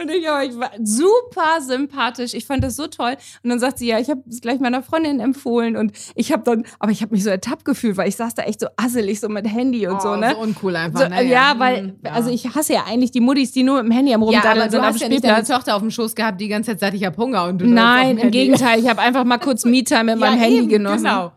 Und 0.00 0.10
ich, 0.10 0.28
aber 0.28 0.44
ich 0.44 0.56
war 0.58 0.70
super 0.82 1.60
sympathisch. 1.60 2.32
Ich 2.34 2.46
fand 2.46 2.62
das 2.62 2.76
so 2.76 2.86
toll. 2.86 3.16
Und 3.42 3.50
dann 3.50 3.58
sagt 3.58 3.78
sie, 3.78 3.88
ja, 3.88 3.98
ich 3.98 4.08
habe 4.10 4.22
es 4.28 4.40
gleich 4.40 4.60
meiner 4.60 4.82
Freundin 4.82 5.18
empfohlen. 5.18 5.76
Und 5.76 5.92
ich 6.14 6.30
habe 6.32 6.44
dann, 6.44 6.64
aber 6.78 6.92
ich 6.92 7.02
habe 7.02 7.12
mich 7.12 7.24
so 7.24 7.30
ertappt 7.30 7.64
gefühlt, 7.64 7.96
weil 7.96 8.08
ich 8.08 8.14
saß 8.16 8.34
da 8.34 8.42
echt 8.44 8.60
so 8.60 8.68
asselig, 8.76 9.18
so 9.18 9.28
mit 9.28 9.46
Handy 9.52 9.88
und 9.88 10.00
so, 10.00 10.14
ne? 10.14 10.34
Oh, 10.36 10.40
So 10.40 10.42
uncool 10.42 10.76
einfach. 10.76 11.00
So, 11.00 11.08
ne? 11.08 11.24
ja, 11.24 11.54
weil, 11.58 11.78
Hm, 11.78 11.96
ja. 12.04 12.12
also 12.12 12.30
ich 12.30 12.54
hasse 12.54 12.74
ja 12.74 12.84
eigentlich 12.86 13.10
die 13.10 13.20
Muttis, 13.20 13.50
die 13.52 13.64
nur 13.64 13.82
mit 13.82 13.90
dem 13.90 13.96
Handy 13.96 14.14
am 14.14 14.20
Ja, 14.22 14.26
Rumdaddeln 14.26 14.60
aber 14.62 14.70
sind 14.70 14.80
du 14.80 14.86
hast 14.86 15.00
ja 15.00 15.08
nicht 15.08 15.24
deine. 15.24 15.44
Tochter 15.44 15.74
auf 15.74 15.82
dem 15.82 15.90
Schoß 15.90 16.14
gehabt, 16.14 16.40
die 16.40 16.48
ganze 16.48 16.70
Zeit 16.70 16.80
sagt, 16.80 16.94
ich 16.94 17.04
habe 17.04 17.16
Hunger 17.16 17.44
und 17.46 17.58
du 17.60 17.66
Nein, 17.66 18.18
im. 18.18 18.30
Gegenteil. 18.30 18.78
Ich 18.78 18.88
habe 18.88 19.00
einfach 19.00 19.24
mal 19.24 19.38
kurz 19.38 19.64
Me-Time 19.64 20.04
mit 20.04 20.18
meinem 20.18 20.36
Ja, 20.38 20.44
Handy 20.44 20.58
eben, 20.58 20.68
genossen. 20.68 21.04
Genau. 21.04 21.32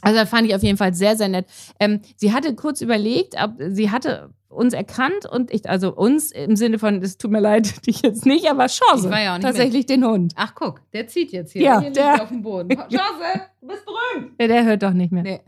Also 0.00 0.18
das 0.18 0.28
fand 0.30 0.48
ich 0.48 0.54
auf 0.54 0.62
jeden 0.62 0.78
Fall 0.78 0.94
sehr, 0.94 1.16
sehr 1.16 1.28
nett. 1.28 1.46
Ähm, 1.78 2.00
sie 2.16 2.32
hatte 2.32 2.54
kurz 2.54 2.80
überlegt, 2.80 3.34
ob 3.40 3.52
sie 3.68 3.90
hatte 3.90 4.30
uns 4.52 4.74
erkannt 4.74 5.26
und 5.30 5.52
ich, 5.52 5.68
also 5.68 5.94
uns 5.94 6.30
im 6.30 6.56
Sinne 6.56 6.78
von, 6.78 7.02
es 7.02 7.18
tut 7.18 7.30
mir 7.30 7.40
leid, 7.40 7.86
dich 7.86 8.02
jetzt 8.02 8.26
nicht, 8.26 8.48
aber 8.50 8.66
Chance. 8.66 9.06
Ich 9.06 9.12
war 9.12 9.20
ja 9.20 9.32
auch 9.32 9.38
nicht 9.38 9.46
Tatsächlich 9.46 9.86
den 9.86 10.04
Hund. 10.04 10.32
Ach, 10.36 10.54
guck, 10.54 10.80
der 10.92 11.06
zieht 11.08 11.32
jetzt 11.32 11.52
hier. 11.52 11.62
Ja, 11.62 11.80
hier 11.80 11.90
der- 11.90 12.04
er 12.04 12.22
auf 12.22 12.28
dem 12.28 12.42
Boden. 12.42 12.68
Chance, 12.76 13.40
du 13.60 13.66
bist 13.66 13.84
berühmt. 13.84 14.32
Ja, 14.40 14.46
der 14.48 14.64
hört 14.64 14.82
doch 14.82 14.92
nicht 14.92 15.12
mehr. 15.12 15.22
Nee. 15.22 15.40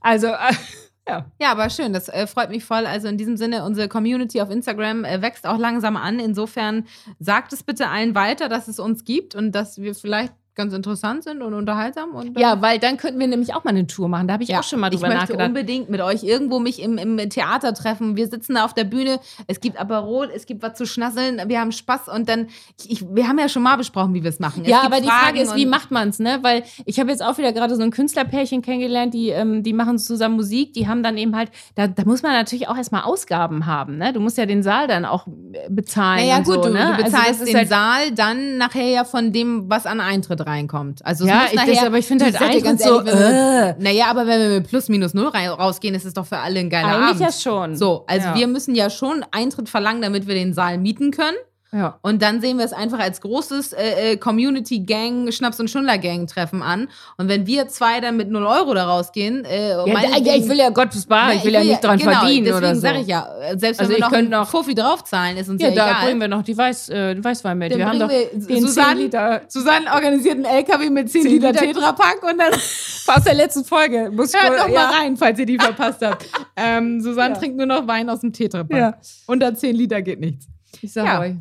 Also, 0.00 0.28
äh, 0.28 0.52
ja. 1.08 1.26
Ja, 1.40 1.52
aber 1.52 1.68
schön, 1.70 1.92
das 1.92 2.08
äh, 2.08 2.26
freut 2.26 2.50
mich 2.50 2.64
voll. 2.64 2.86
Also 2.86 3.08
in 3.08 3.18
diesem 3.18 3.36
Sinne, 3.36 3.64
unsere 3.64 3.88
Community 3.88 4.40
auf 4.40 4.50
Instagram 4.50 5.04
äh, 5.04 5.20
wächst 5.22 5.46
auch 5.46 5.58
langsam 5.58 5.96
an. 5.96 6.18
Insofern 6.18 6.86
sagt 7.18 7.52
es 7.52 7.62
bitte 7.62 7.88
allen 7.88 8.14
weiter, 8.14 8.48
dass 8.48 8.68
es 8.68 8.78
uns 8.78 9.04
gibt 9.04 9.34
und 9.34 9.52
dass 9.52 9.78
wir 9.80 9.94
vielleicht 9.94 10.32
ganz 10.54 10.72
interessant 10.72 11.24
sind 11.24 11.42
und 11.42 11.54
unterhaltsam. 11.54 12.10
Und, 12.10 12.38
Ja, 12.38 12.60
weil 12.62 12.78
dann 12.78 12.96
könnten 12.96 13.18
wir 13.20 13.26
nämlich 13.26 13.54
auch 13.54 13.64
mal 13.64 13.70
eine 13.70 13.86
Tour 13.86 14.08
machen. 14.08 14.26
Da 14.28 14.34
habe 14.34 14.42
ich 14.42 14.48
Ja, 14.50 14.60
auch 14.60 14.62
schon 14.64 14.80
mal 14.80 14.88
ich 14.88 14.94
drüber 15.00 15.08
möchte 15.08 15.22
nachgedacht. 15.22 15.48
unbedingt 15.48 15.90
mit 15.90 16.00
euch 16.00 16.22
irgendwo 16.22 16.58
mich 16.60 16.80
im, 16.82 16.98
im 16.98 17.16
Theater 17.30 17.74
treffen. 17.74 18.16
Wir 18.16 18.26
sitzen 18.28 18.54
da 18.54 18.64
auf 18.64 18.74
der 18.74 18.84
Bühne, 18.84 19.18
es 19.46 19.60
gibt 19.60 19.78
Aperol, 19.80 20.30
es 20.34 20.46
gibt 20.46 20.62
was 20.62 20.74
zu 20.74 20.86
schnasseln, 20.86 21.40
wir 21.48 21.60
haben 21.60 21.72
Spaß 21.72 22.08
und 22.08 22.28
dann, 22.28 22.48
ich, 22.86 23.04
wir 23.14 23.28
haben 23.28 23.38
ja 23.38 23.48
schon 23.48 23.62
mal 23.62 23.76
besprochen, 23.76 24.14
wie 24.14 24.22
wir 24.22 24.30
es 24.30 24.38
machen. 24.40 24.62
Es 24.64 24.70
Ja, 24.70 24.82
aber 24.82 25.00
die 25.00 25.08
Frage 25.08 25.40
ist, 25.40 25.54
wie 25.56 25.66
macht 25.66 25.90
man 25.90 26.08
es, 26.08 26.18
ne? 26.18 26.38
Weil 26.42 26.64
ich 26.84 27.00
habe 27.00 27.10
jetzt 27.10 27.22
auch 27.24 27.38
wieder 27.38 27.52
gerade 27.52 27.74
so 27.76 27.82
ein 27.82 27.90
Künstlerpärchen 27.90 28.62
kennengelernt, 28.62 29.14
die, 29.14 29.30
ähm, 29.30 29.62
die 29.62 29.72
machen 29.72 29.98
zusammen 29.98 30.36
Musik, 30.36 30.72
die 30.74 30.86
haben 30.88 31.02
dann 31.02 31.16
eben 31.18 31.34
halt, 31.36 31.50
da, 31.74 31.86
da 31.88 32.04
muss 32.04 32.22
man 32.22 32.32
natürlich 32.32 32.68
auch 32.68 32.76
erstmal 32.76 33.02
Ausgaben 33.02 33.66
haben, 33.66 33.98
ne? 33.98 34.12
Du 34.12 34.20
musst 34.20 34.38
ja 34.38 34.46
den 34.46 34.62
Saal 34.62 34.86
dann 34.88 35.04
auch 35.04 35.26
äh, 35.26 35.68
bezahlen. 35.68 36.20
Naja, 36.26 36.38
und 36.38 36.44
gut, 36.44 36.54
so, 36.56 36.62
du, 36.64 36.68
ne? 36.70 36.80
du 36.80 36.92
Also 36.92 37.04
bezahlst 37.04 37.40
ist 37.42 37.48
den 37.48 37.56
halt, 37.56 37.68
Saal 37.68 38.10
dann 38.12 38.58
nachher 38.58 38.88
ja 38.88 39.04
von 39.04 39.32
dem, 39.32 39.68
was 39.68 39.86
an 39.86 40.00
Eintritt 40.00 40.43
reinkommt. 40.46 41.04
Also 41.04 41.26
Ja, 41.26 41.44
ich- 41.50 41.56
das- 41.58 41.66
nachher, 41.66 41.86
aber 41.86 41.98
ich 41.98 42.06
finde 42.06 42.24
halt 42.26 42.54
dir 42.54 42.62
ganz 42.62 42.82
so, 42.84 43.00
ehrlich, 43.00 43.12
wir 43.14 43.70
äh. 43.70 43.74
Naja, 43.78 44.06
aber 44.10 44.26
wenn 44.26 44.40
wir 44.40 44.48
mit 44.60 44.68
plus 44.68 44.88
minus 44.88 45.14
null 45.14 45.28
rein, 45.28 45.48
rausgehen, 45.48 45.94
ist 45.94 46.04
es 46.04 46.14
doch 46.14 46.26
für 46.26 46.38
alle 46.38 46.60
ein 46.60 46.70
geiler 46.70 46.88
Eigentlich 46.96 47.08
Abend. 47.08 47.20
ja 47.20 47.32
schon. 47.32 47.76
So, 47.76 48.04
also 48.06 48.28
Ja. 48.28 48.34
wir 48.36 48.46
müssen 48.46 48.74
ja 48.74 48.90
schon 48.90 49.24
Eintritt 49.30 49.68
verlangen, 49.68 50.02
damit 50.02 50.26
wir 50.26 50.34
den 50.34 50.52
Saal 50.54 50.78
mieten 50.78 51.10
können. 51.10 51.36
Ja. 51.76 51.98
Und 52.02 52.22
dann 52.22 52.40
sehen 52.40 52.56
wir 52.58 52.64
es 52.64 52.72
einfach 52.72 53.00
als 53.00 53.20
großes 53.20 53.72
äh, 53.72 54.12
äh, 54.12 54.16
Community-Gang, 54.16 55.32
Schnaps- 55.32 55.58
und 55.58 55.68
Schnuller-Gang-Treffen 55.68 56.62
an. 56.62 56.88
Und 57.16 57.28
wenn 57.28 57.46
wir 57.48 57.66
zwei 57.66 58.00
dann 58.00 58.16
mit 58.16 58.30
0 58.30 58.46
Euro 58.46 58.74
da 58.74 58.84
rausgehen, 58.84 59.44
äh, 59.44 59.70
Ja, 59.70 59.84
da, 59.84 60.16
ja, 60.18 60.34
ich 60.36 60.48
will 60.48 60.56
ja 60.56 60.70
Gottes 60.70 61.04
Bar, 61.06 61.34
ich 61.34 61.44
will 61.44 61.52
ja 61.52 61.64
nicht 61.64 61.82
dran 61.82 61.98
genau, 61.98 62.12
verdienen 62.12 62.44
deswegen 62.44 62.58
oder 62.64 62.74
so. 62.76 62.80
sage 62.80 63.00
ich 63.00 63.08
ja, 63.08 63.28
selbst 63.56 63.80
Also 63.80 63.90
wenn 63.90 63.96
ich 63.98 64.02
wir 64.04 64.08
noch 64.08 64.12
einen 64.16 64.30
noch- 64.30 64.48
Fuffi 64.48 64.74
draufzahlen, 64.76 65.36
ist 65.36 65.48
uns 65.48 65.60
ja, 65.60 65.68
ja, 65.70 65.74
da 65.74 65.90
egal. 65.90 66.04
bringen 66.04 66.20
wir 66.20 66.28
noch 66.28 66.42
die 66.42 66.56
Weiß, 66.56 66.90
äh, 66.90 67.22
Weißwein 67.24 67.58
mit. 67.58 67.72
Dann 67.72 67.78
wir 67.80 67.86
haben 67.88 67.98
doch 67.98 68.08
wir 68.08 68.26
den 68.26 68.40
10 68.42 68.60
Susanne- 68.62 69.00
Liter 69.00 69.40
Susanne 69.48 69.92
organisiert 69.92 70.34
einen 70.36 70.44
LKW 70.44 70.90
mit 70.90 71.10
10, 71.10 71.22
10 71.22 71.32
Liter, 71.32 71.48
Liter 71.52 71.60
Tetrapack 71.66 72.22
und 72.22 72.38
dann 72.38 72.52
aus 73.16 73.24
der 73.24 73.34
letzten 73.34 73.64
Folge. 73.64 74.10
Muss 74.12 74.32
hört 74.32 74.58
doch 74.60 74.68
ja. 74.68 74.74
mal 74.74 74.94
rein, 74.94 75.16
falls 75.16 75.38
ihr 75.40 75.46
die 75.46 75.58
verpasst 75.58 76.02
habt. 76.06 76.24
Ähm, 76.56 77.00
Susanne 77.00 77.34
Ja. 77.34 77.40
trinkt 77.40 77.56
nur 77.56 77.66
noch 77.66 77.86
Wein 77.88 78.08
aus 78.08 78.20
dem 78.20 78.32
Tetrapack. 78.32 78.76
Ja. 78.78 78.94
Unter 79.26 79.52
10 79.54 79.74
Liter 79.74 80.00
geht 80.02 80.20
nichts. 80.20 80.46
Ich 80.80 80.92
sag 80.92 81.06
Ja. 81.06 81.20
euch. 81.20 81.34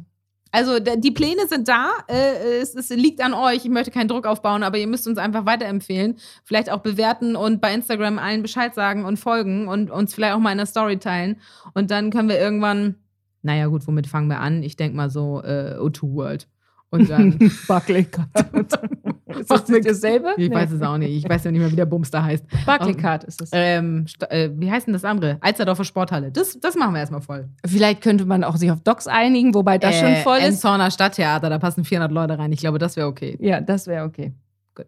Also 0.53 0.77
die 0.79 1.09
Pläne 1.09 1.47
sind 1.47 1.67
da. 1.67 1.89
Äh, 2.07 2.61
es, 2.61 2.75
es 2.75 2.89
liegt 2.91 3.23
an 3.23 3.33
euch. 3.33 3.65
Ich 3.65 3.69
möchte 3.69 3.89
keinen 3.89 4.07
Druck 4.07 4.27
aufbauen, 4.27 4.61
aber 4.61 4.77
ihr 4.77 4.85
müsst 4.85 5.07
uns 5.07 5.17
einfach 5.17 5.47
weiterempfehlen. 5.47 6.17
Vielleicht 6.43 6.71
auch 6.71 6.81
bewerten 6.81 7.35
und 7.35 7.59
bei 7.59 7.73
Instagram 7.73 8.19
allen 8.19 8.43
Bescheid 8.43 8.75
sagen 8.75 9.03
und 9.03 9.17
folgen 9.17 9.67
und 9.67 9.89
uns 9.89 10.13
vielleicht 10.13 10.35
auch 10.35 10.39
mal 10.39 10.51
in 10.51 10.59
der 10.59 10.67
Story 10.67 10.99
teilen. 10.99 11.37
Und 11.73 11.89
dann 11.89 12.11
können 12.11 12.29
wir 12.29 12.39
irgendwann, 12.39 12.97
naja 13.41 13.65
gut, 13.65 13.87
womit 13.87 14.05
fangen 14.05 14.27
wir 14.29 14.41
an? 14.41 14.61
Ich 14.61 14.75
denke 14.75 14.95
mal 14.95 15.09
so 15.09 15.41
äh, 15.41 15.75
O2 15.79 16.13
World. 16.13 16.47
Und 16.91 17.09
dann, 17.09 17.39
Buckley. 17.67 18.07
Ist 19.39 19.49
das 19.49 19.67
nicht 19.67 19.87
dasselbe? 19.87 20.33
Ich 20.37 20.51
weiß 20.51 20.71
es 20.71 20.81
auch 20.81 20.97
nicht. 20.97 21.11
Ich 21.11 21.29
weiß 21.29 21.43
ja 21.43 21.51
nicht 21.51 21.61
mehr, 21.61 21.71
wie 21.71 21.75
der 21.75 21.85
Bums 21.85 22.11
da 22.11 22.23
heißt. 22.23 22.45
Barclaycard 22.65 23.23
ist 23.23 23.41
es. 23.41 23.49
Ähm, 23.51 24.05
äh, 24.29 24.49
wie 24.53 24.71
heißt 24.71 24.87
denn 24.87 24.93
das 24.93 25.05
andere? 25.05 25.37
Alsterdorfer 25.41 25.83
Sporthalle. 25.83 26.31
Das, 26.31 26.59
das 26.59 26.75
machen 26.75 26.93
wir 26.93 26.99
erstmal 26.99 27.21
voll. 27.21 27.49
Vielleicht 27.65 28.01
könnte 28.01 28.25
man 28.25 28.43
auch 28.43 28.55
sich 28.55 28.71
auf 28.71 28.81
Docs 28.81 29.07
einigen, 29.07 29.53
wobei 29.53 29.77
das 29.77 29.99
schon 29.99 30.15
voll 30.17 30.37
ist. 30.37 30.45
Enzorner 30.45 30.91
Stadttheater, 30.91 31.49
da 31.49 31.59
passen 31.59 31.83
400 31.83 32.11
Leute 32.11 32.37
rein. 32.37 32.51
Ich 32.51 32.59
glaube, 32.59 32.79
das 32.79 32.95
wäre 32.95 33.07
okay. 33.07 33.37
Ja, 33.39 33.61
das 33.61 33.87
wäre 33.87 34.05
okay. 34.05 34.33
Gut. 34.75 34.87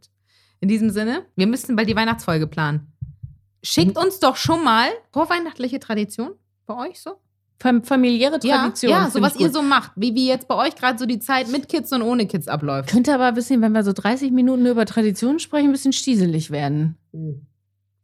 In 0.60 0.70
diesem 0.70 0.90
Sinne, 0.90 1.24
wir 1.36 1.48
müssten 1.48 1.76
bald 1.76 1.90
die 1.90 1.96
Weihnachtsfolge 1.96 2.48
planen. 2.48 2.92
Schickt 3.64 3.98
uns 3.98 4.20
doch 4.20 4.36
schon 4.36 4.64
mal 4.64 4.90
vorweihnachtliche 5.12 5.80
Tradition 5.80 6.32
bei 6.66 6.88
euch 6.88 7.00
so? 7.02 7.16
Fam 7.60 7.84
familiäre 7.84 8.40
Tradition. 8.40 8.92
Ja, 8.92 9.06
ja 9.06 9.10
so 9.10 9.22
was 9.22 9.38
ihr 9.38 9.50
so 9.50 9.62
macht. 9.62 9.92
Wie, 9.96 10.14
wie 10.14 10.28
jetzt 10.28 10.48
bei 10.48 10.56
euch 10.56 10.76
gerade 10.76 11.00
so 11.00 11.06
die 11.06 11.20
Zeit 11.20 11.50
mit 11.50 11.70
Kids 11.70 11.92
und 11.94 12.02
ohne 12.02 12.28
Kids 12.28 12.48
abläuft. 12.48 12.90
Könnte 12.90 13.14
aber 13.14 13.26
ein 13.26 13.34
bisschen, 13.34 13.62
wenn 13.62 13.72
wir 13.72 13.84
so 13.84 13.94
30 13.94 14.32
Minuten 14.32 14.66
über 14.66 14.86
Traditionen 14.86 15.40
sprechen, 15.40 15.70
ein 15.70 15.72
bisschen 15.72 15.94
stieselig 15.94 16.52
werden. 16.52 16.98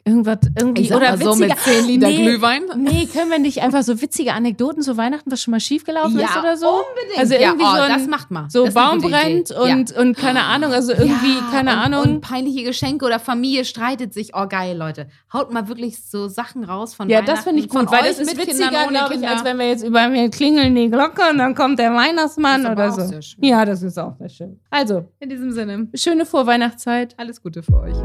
Irgendwas, 0.03 0.39
irgendwie, 0.57 0.81
Ich 0.81 0.89
sag 0.89 0.97
oder 0.97 1.11
mal 1.15 1.23
so 1.23 1.35
mit 1.35 1.55
10 1.59 1.85
Liter 1.85 2.07
nee, 2.07 2.23
Glühwein. 2.23 2.63
Nee, 2.75 3.05
können 3.05 3.29
wir 3.29 3.37
nicht 3.37 3.61
einfach 3.61 3.83
so 3.83 4.01
witzige 4.01 4.33
Anekdoten 4.33 4.81
zu 4.81 4.97
Weihnachten, 4.97 5.31
was 5.31 5.41
schon 5.43 5.51
mal 5.51 5.59
schiefgelaufen 5.59 6.19
ist 6.19 6.35
oder 6.37 6.57
so? 6.57 6.67
unbedingt. 6.69 7.19
Also 7.19 7.35
irgendwie 7.35 7.63
ja, 7.63 7.71
oh, 7.71 7.75
so 7.75 7.81
ein- 7.83 7.91
das 7.99 8.07
macht 8.07 8.31
mal. 8.31 8.47
So 8.49 8.65
Das 8.65 8.73
Baum 8.73 8.99
brennt 8.99 9.51
und, 9.51 9.91
und 9.95 10.17
keine 10.17 10.43
Ahnung, 10.45 10.73
also 10.73 10.91
irgendwie, 10.93 11.33
Ja, 11.35 11.47
keine 11.51 11.71
und, 11.73 11.77
Ahnung. 11.77 12.01
Und 12.15 12.21
peinliche 12.21 12.63
Geschenke 12.63 13.05
oder 13.05 13.19
Familie 13.19 13.63
streitet 13.63 14.13
sich. 14.13 14.31
Oh, 14.35 14.47
geil, 14.47 14.75
Leute. 14.75 15.07
Haut 15.31 15.53
mal 15.53 15.67
wirklich 15.67 16.03
so 16.03 16.27
Sachen 16.27 16.63
raus 16.63 16.95
von 16.95 17.07
ja, 17.07 17.21
das 17.21 17.41
finde 17.43 17.61
ich 17.61 17.69
gut, 17.69 17.91
weil 17.91 18.03
das 18.03 18.17
ist 18.19 18.35
witziger, 18.37 18.69
glaube 18.87 19.13
ich, 19.15 19.27
als 19.27 19.43
wenn 19.43 19.59
wir 19.59 19.67
jetzt 19.69 19.83
über 19.83 20.07
mir 20.07 20.29
klingeln 20.29 20.73
die 20.73 20.89
Glocke 20.89 21.21
und 21.29 21.37
dann 21.37 21.53
kommt 21.53 21.77
der 21.77 21.93
Weihnachtsmann 21.93 22.65
oder 22.65 22.91
so. 22.91 23.19
Ja, 23.39 23.65
das 23.65 23.83
ist 23.83 23.99
auch 23.99 24.15
sehr 24.17 24.29
schön. 24.29 24.59
Also, 24.71 25.05
In 25.19 25.29
diesem 25.29 25.51
Sinne, 25.51 25.87
schöne 25.93 26.25
Vorweihnachtszeit. 26.25 27.13
alles 27.17 27.41
Gute 27.41 27.61
für 27.61 27.79
euch. 27.81 27.97